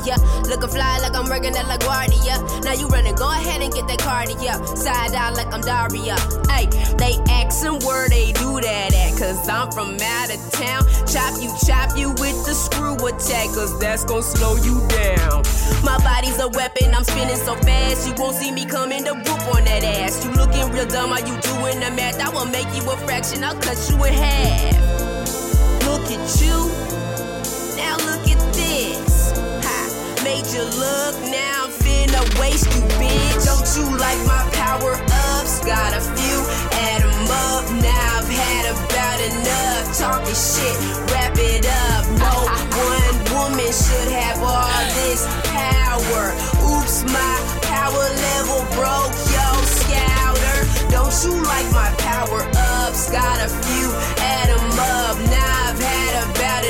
[0.01, 2.65] called Looking fly like I'm working at LaGuardia.
[2.65, 4.77] Now you running, go ahead and get that cardio.
[4.77, 6.17] Side out like I'm Daria.
[6.51, 6.67] Hey,
[6.97, 10.85] they asking where they do that at, cause I'm from out of town.
[11.07, 15.43] Chop you, chop you with the screw attack, cause that's gonna slow you down.
[15.85, 19.55] My body's a weapon, I'm spinning so fast, you won't see me coming to whoop
[19.55, 20.25] on that ass.
[20.25, 22.21] You looking real dumb, are you doing the math?
[22.21, 24.77] I will make you a fraction, I'll cut you in half.
[25.87, 26.71] Look at you,
[30.57, 33.45] you look, now I'm finna waste you, bitch.
[33.45, 34.97] Don't you like my power
[35.37, 35.61] ups?
[35.61, 36.39] Got a few,
[36.89, 37.65] add 'em up.
[37.85, 39.85] Now I've had about enough.
[39.99, 40.77] Talking shit,
[41.13, 42.05] wrap it up.
[42.25, 42.35] No
[42.89, 46.25] one woman should have all this power.
[46.73, 47.35] Oops, my
[47.73, 49.49] power level broke, yo,
[49.81, 50.59] scouter.
[50.89, 52.41] Don't you like my power
[52.81, 53.11] ups?
[53.11, 53.89] Got a few,
[54.33, 55.17] add 'em up.
[55.29, 55.66] Now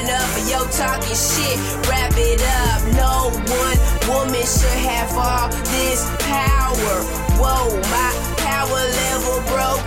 [0.02, 1.56] enough of yo talking shit.
[1.88, 2.80] Wrap it up.
[2.94, 3.78] No one
[4.08, 6.96] woman should have all this power.
[7.40, 9.84] Whoa, my power level broke.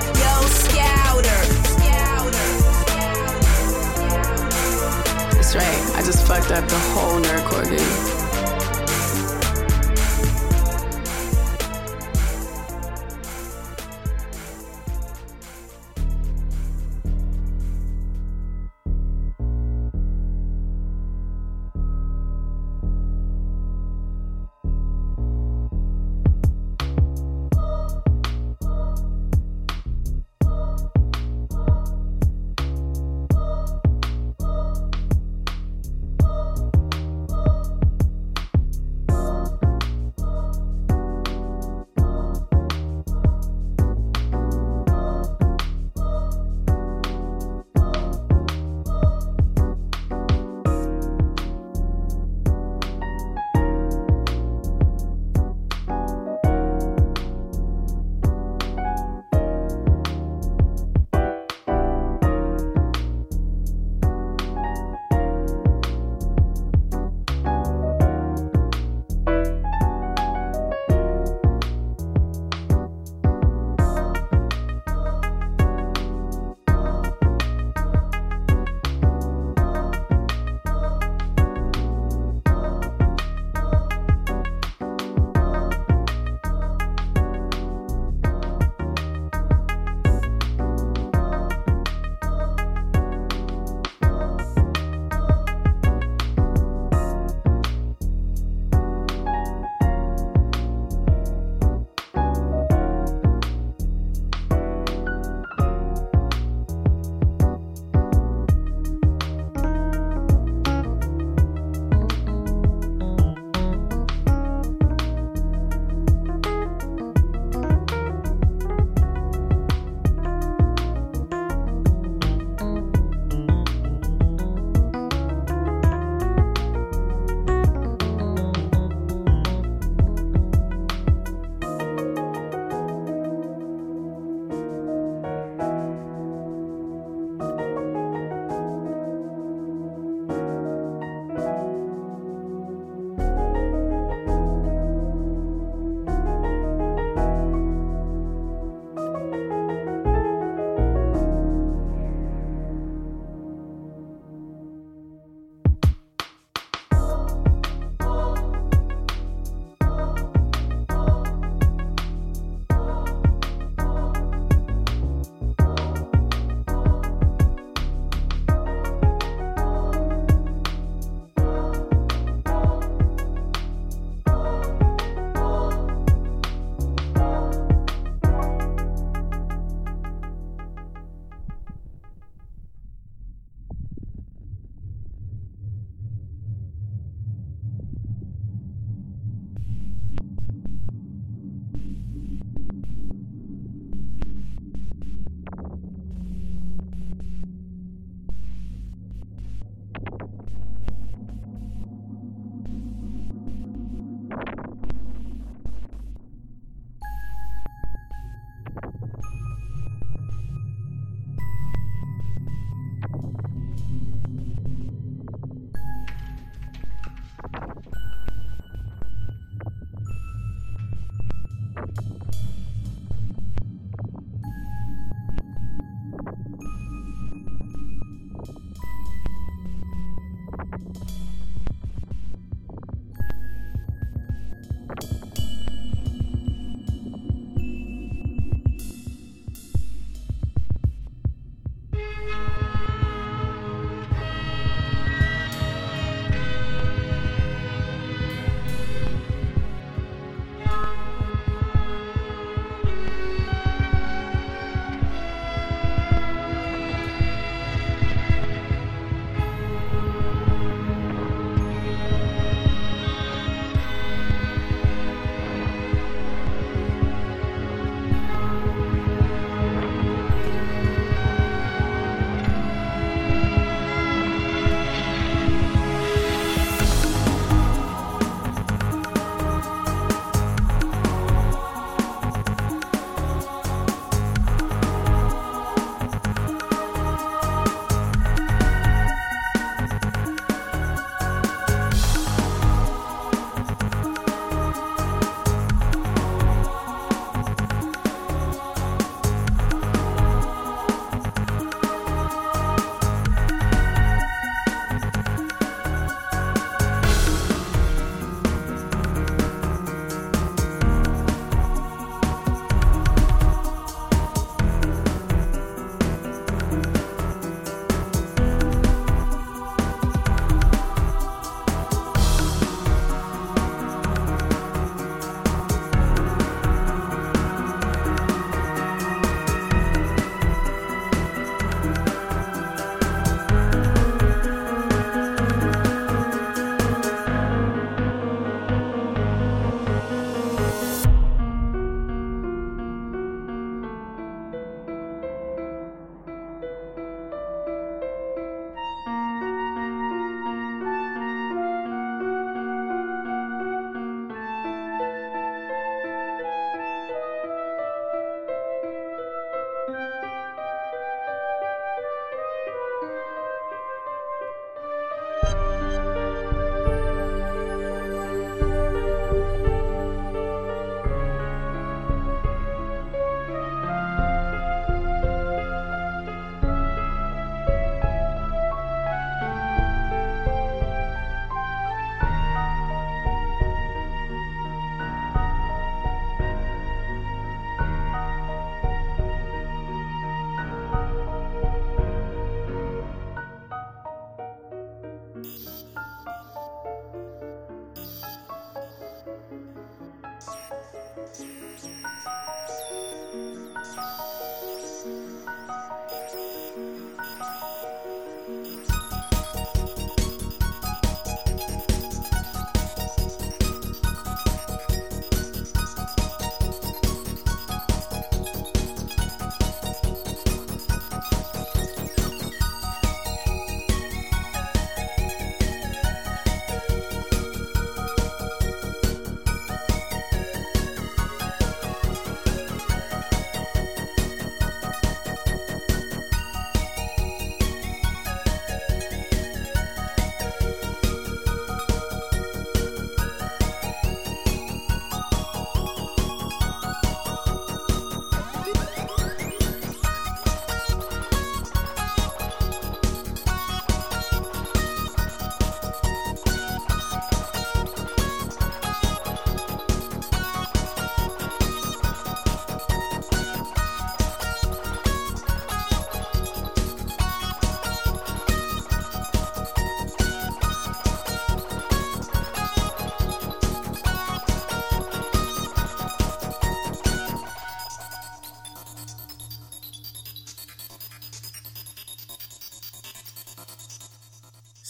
[0.49, 1.41] Scouter.
[5.35, 5.95] That's right.
[5.95, 8.18] I just fucked up the whole nerdcore game.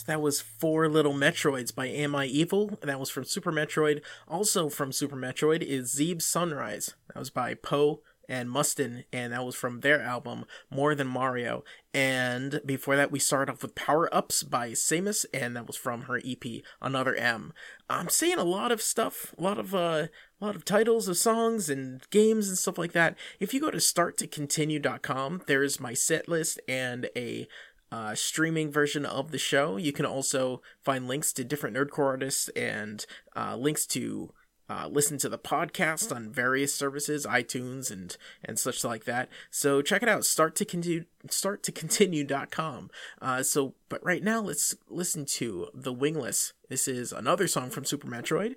[0.10, 2.80] That was Four Little Metroids by Am I Evil?
[2.82, 4.02] That was from Super Metroid.
[4.28, 6.96] Also from Super Metroid is Zeeb Sunrise.
[7.14, 11.64] That was by Poe and Mustin, and that was from their album More Than Mario.
[11.94, 16.04] And before that, we started off with Power Ups by Samus, and that was from
[16.04, 17.54] her EP Another M.
[17.88, 20.08] I'm seeing a lot of stuff, a lot of uh,
[20.42, 23.16] a lot of titles of songs and games and stuff like that.
[23.40, 27.48] If you go to starttocontinue.com, there's my set list and a
[27.92, 29.78] uh, streaming version of the show.
[29.78, 33.06] You can also find links to different nerdcore artists and
[33.36, 34.34] uh, links to
[34.70, 39.30] uh, listen to the podcast on various services, iTunes and and such like that.
[39.50, 40.26] So check it out.
[40.26, 41.06] Start to continue.
[41.30, 41.90] Start to continue.
[42.26, 42.92] continue.com.
[43.22, 46.54] Uh, so, but right now, let's listen to the Wingless.
[46.70, 48.56] This is another song from Super Metroid,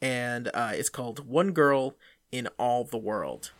[0.00, 1.96] and uh, it's called "One Girl
[2.30, 3.50] in All the World."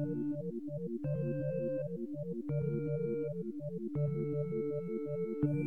[0.00, 0.16] Thank
[5.44, 5.59] you.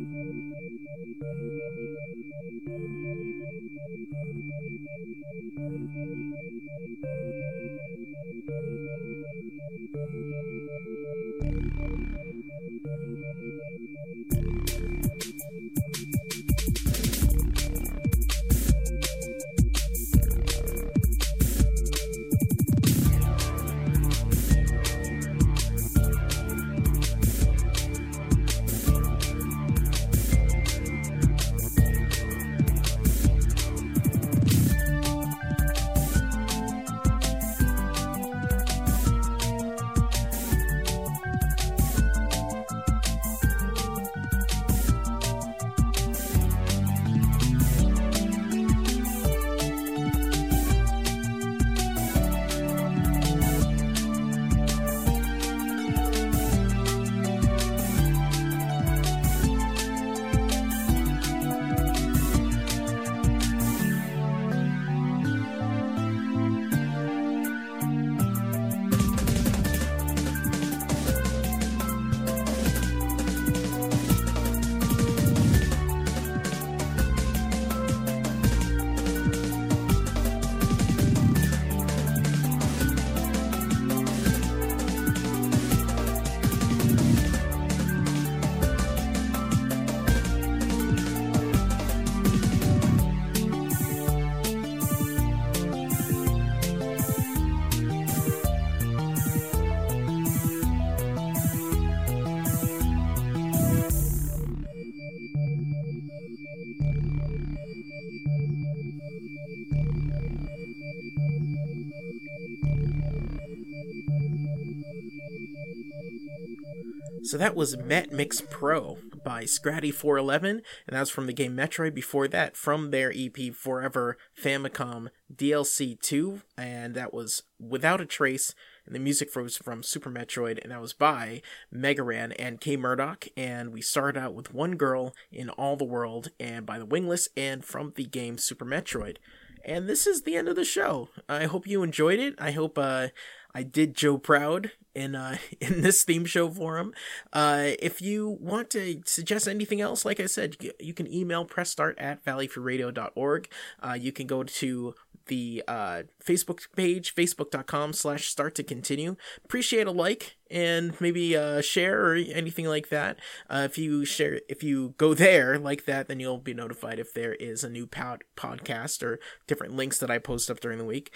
[117.34, 121.92] So that was Met Mix Pro by Scratty411, and that was from the game Metroid.
[121.92, 128.54] Before that, from their EP Forever Famicom DLC 2, and that was Without a Trace.
[128.86, 131.42] And the music was from Super Metroid, and that was by
[131.72, 133.26] Mega Ran and K Murdock.
[133.36, 137.28] And we started out with One Girl in All the World, and by the Wingless,
[137.36, 139.16] and from the game Super Metroid.
[139.64, 141.08] And this is the end of the show.
[141.28, 142.36] I hope you enjoyed it.
[142.38, 143.08] I hope uh,
[143.52, 146.92] I did Joe proud in uh, in this theme show forum.
[147.32, 151.94] Uh, if you want to suggest anything else, like I said, you can email pressstart
[151.98, 153.48] at valleyfreeradio.org.
[153.82, 154.94] Uh, you can go to
[155.26, 159.16] the uh, Facebook page, facebook.com slash start to continue.
[159.44, 163.18] Appreciate a like and maybe uh, share or anything like that.
[163.48, 167.14] Uh, if you share, if you go there like that, then you'll be notified if
[167.14, 170.84] there is a new pod- podcast or different links that I post up during the
[170.84, 171.12] week.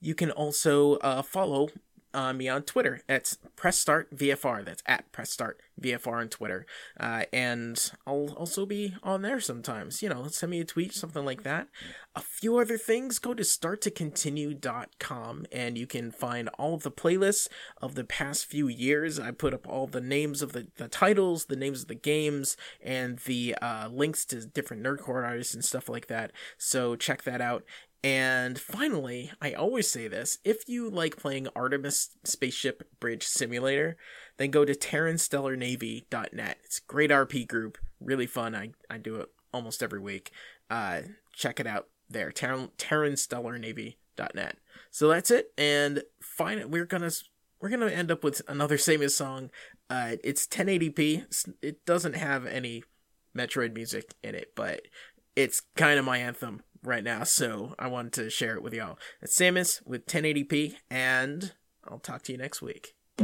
[0.00, 1.68] You can also uh, follow
[2.12, 3.02] uh, me on Twitter.
[3.08, 4.64] It's Press Start VFR.
[4.64, 6.66] That's at Press Start VFR on Twitter.
[6.98, 10.02] Uh, and I'll also be on there sometimes.
[10.02, 11.68] You know, send me a tweet, something like that.
[12.16, 17.46] A few other things, go to starttocontinue.com and you can find all of the playlists
[17.80, 19.20] of the past few years.
[19.20, 22.56] I put up all the names of the, the titles, the names of the games,
[22.82, 26.32] and the uh, links to different nerdcore artists and stuff like that.
[26.58, 27.62] So check that out.
[28.02, 33.98] And finally, I always say this if you like playing Artemis Spaceship Bridge Simulator,
[34.38, 36.58] then go to TerranStellarNavy.net.
[36.64, 38.54] It's a great RP group, really fun.
[38.54, 40.30] I, I do it almost every week.
[40.70, 41.02] Uh,
[41.34, 44.56] check it out there, Terran, TerranStellarNavy.net.
[44.90, 45.52] So that's it.
[45.58, 47.10] And fine, we're gonna
[47.60, 49.50] we're gonna end up with another Samus song.
[49.90, 51.54] Uh, it's 1080p.
[51.60, 52.84] It doesn't have any
[53.36, 54.82] Metroid music in it, but
[55.36, 58.98] it's kind of my anthem right now, so I wanted to share it with y'all.
[59.20, 61.52] It's Samus with 1080p, and
[61.86, 62.94] I'll talk to you next week.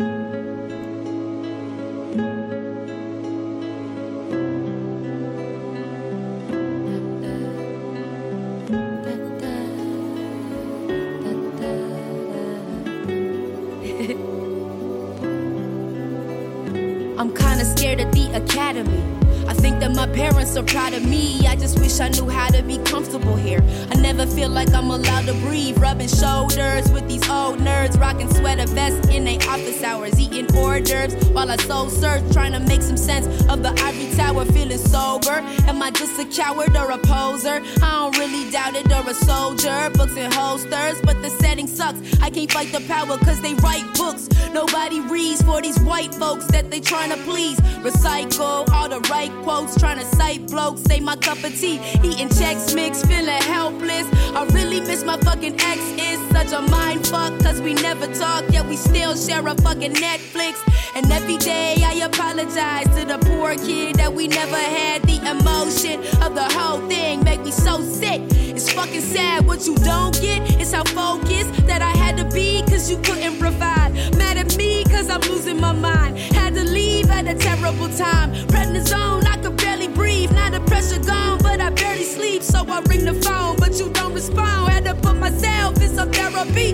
[17.19, 19.03] I'm kinda scared of the academy.
[19.49, 21.36] I think that my parents are proud of me.
[21.67, 23.61] Just wish I knew how to be comfortable here.
[23.91, 25.77] I never feel like I'm allowed to breathe.
[25.79, 30.81] Rubbing shoulders with these old nerds, rocking sweater vests in their office hours, eating hors
[30.83, 34.79] d'oeuvres while I soul search, trying to make some sense of the ivory tower, feeling
[34.79, 35.43] sober.
[35.67, 37.61] Am I just a coward or a poser?
[37.83, 39.91] I don't really doubt it, or a soldier.
[39.95, 41.99] Books and holsters, but the setting sucks.
[42.23, 44.29] I can't fight the power cause they write books.
[44.53, 45.01] Nobody
[45.47, 47.59] for these white folks that they trying to please.
[47.87, 52.29] Recycle all the right quotes, trying to cite blokes, say my cup of tea, eating
[52.29, 54.07] checks mixed, feeling helpless.
[54.35, 58.45] I really miss my fucking ex, is such a mind fuck, cause we never talk,
[58.51, 60.55] yet we still share a fucking Netflix.
[60.97, 65.03] And every day I apologize to the poor kid that we never had.
[65.03, 68.23] The emotion of the whole thing make me so sick.
[68.33, 72.63] It's fucking sad what you don't get is how focused that I had to be,
[72.63, 73.93] cause you couldn't provide.
[74.17, 76.17] Mad at me, cause I'm losing my mind.
[76.17, 78.33] Had to leave at a terrible time.
[78.49, 80.33] Prednisone, I could barely breathe.
[80.33, 82.43] Now the pressure gone, but I barely sleep.
[82.43, 84.73] So I ring the phone, but you don't respond.
[84.73, 86.73] Had to put myself in some therapy.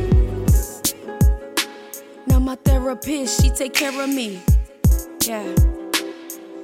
[2.42, 4.42] My therapist, she take care of me.
[5.24, 5.54] Yeah.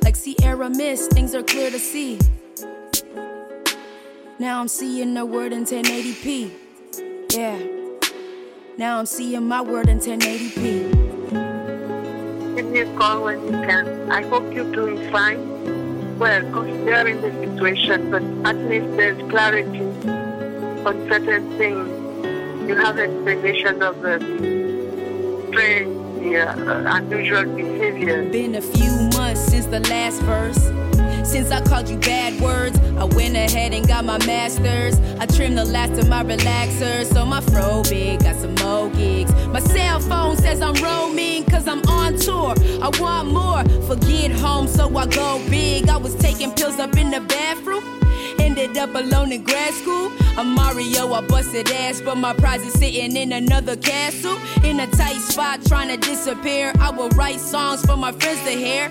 [0.03, 2.19] Like Sierra Mist, things are clear to see.
[4.41, 6.51] Now I'm seeing the word in 1080p.
[7.33, 7.61] Yeah.
[8.77, 11.37] Now I'm seeing my word in 1080p.
[12.57, 14.11] Give me a call when you can.
[14.11, 16.19] I hope you're doing fine.
[16.19, 19.83] Well, considering the situation, but at least there's clarity
[20.85, 21.89] on certain things.
[22.69, 24.19] You have explanation of the
[26.87, 28.25] unusual behavior.
[28.31, 30.63] Been a few months since the last verse.
[31.29, 34.99] Since I called you bad words, I went ahead and got my masters.
[35.19, 39.33] I trimmed the last of my relaxers, so my fro big, got some more gigs.
[39.47, 42.55] My cell phone says I'm roaming, cause I'm on tour.
[42.83, 45.89] I want more, forget home, so I go big.
[45.89, 47.85] I was taking pills up in the bathroom.
[48.59, 50.11] Ended up alone in grad school.
[50.37, 54.37] I'm Mario, I busted ass, but my prize is sitting in another castle.
[54.65, 56.73] In a tight spot, trying to disappear.
[56.81, 58.91] I will write songs for my friends to hear.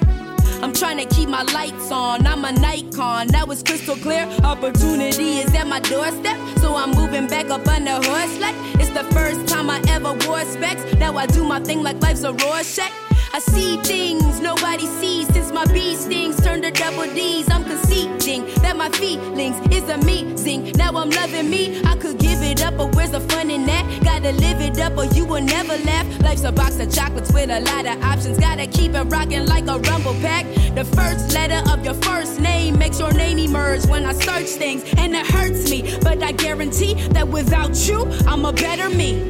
[0.64, 2.26] I'm trying to keep my lights on.
[2.26, 4.24] I'm a Nikon, now it's crystal clear.
[4.42, 8.38] Opportunity is at my doorstep, so I'm moving back up on the horse.
[8.80, 10.82] It's the first time I ever wore specs.
[10.94, 12.94] Now I do my thing like life's a Rorschach.
[13.34, 17.50] I see things nobody sees since my bee stings turned to double D's.
[17.52, 20.72] I'm conceding that my feelings is amazing.
[20.76, 21.82] Now I'm loving me.
[21.84, 24.04] I could give it up, but where's the fun in that?
[24.04, 26.08] Gotta live it up, or you will never laugh.
[26.22, 28.38] Life's a box of chocolates with a lot of options.
[28.40, 30.46] Gotta keep it rocking like a rumble pack.
[30.76, 34.84] The first letter of your first name makes your name emerge when I search things,
[34.98, 35.98] and it hurts me.
[36.02, 39.28] But I guarantee that without you, I'm a better me.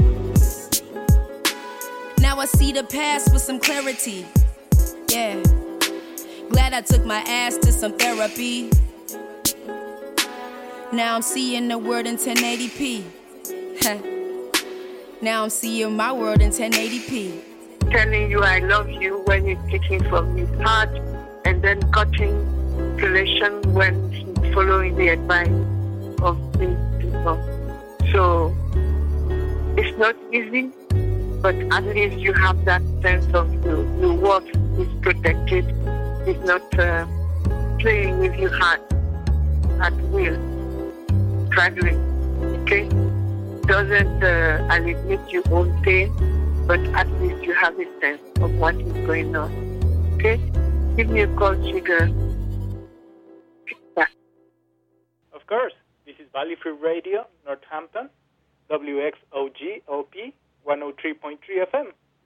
[2.38, 4.24] Now I see the past with some clarity.
[5.10, 5.42] Yeah.
[6.52, 8.70] Glad I took my ass to some therapy.
[10.94, 13.06] Now I'm seeing the world in 1080p.
[15.24, 17.42] now I'm seeing my world in 1080p.
[17.90, 20.96] Telling you I love you when he's taking from his heart
[21.44, 22.38] and then cutting
[22.98, 23.96] relation when
[24.54, 25.50] following the advice
[26.22, 27.42] of these people.
[28.12, 28.56] So
[29.76, 30.72] it's not easy,
[31.42, 34.50] but at least you have that sense of your, your worth
[34.80, 35.66] is protected.
[36.26, 37.06] He's not uh,
[37.80, 38.82] playing with your heart
[39.82, 40.38] at will,
[41.48, 42.00] struggling.
[42.62, 42.90] Okay?
[43.68, 46.12] Doesn't uh, alleviate your own pain,
[46.68, 49.52] but at least you have a sense of what is going on.
[50.16, 50.38] Okay?
[50.96, 52.10] Give me a call, Sugar.
[55.34, 55.74] Of course,
[56.06, 58.10] this is Valley Free Radio, Northampton,
[58.70, 60.34] WXOJ LP
[60.68, 61.38] 103.3
[61.72, 61.88] FM.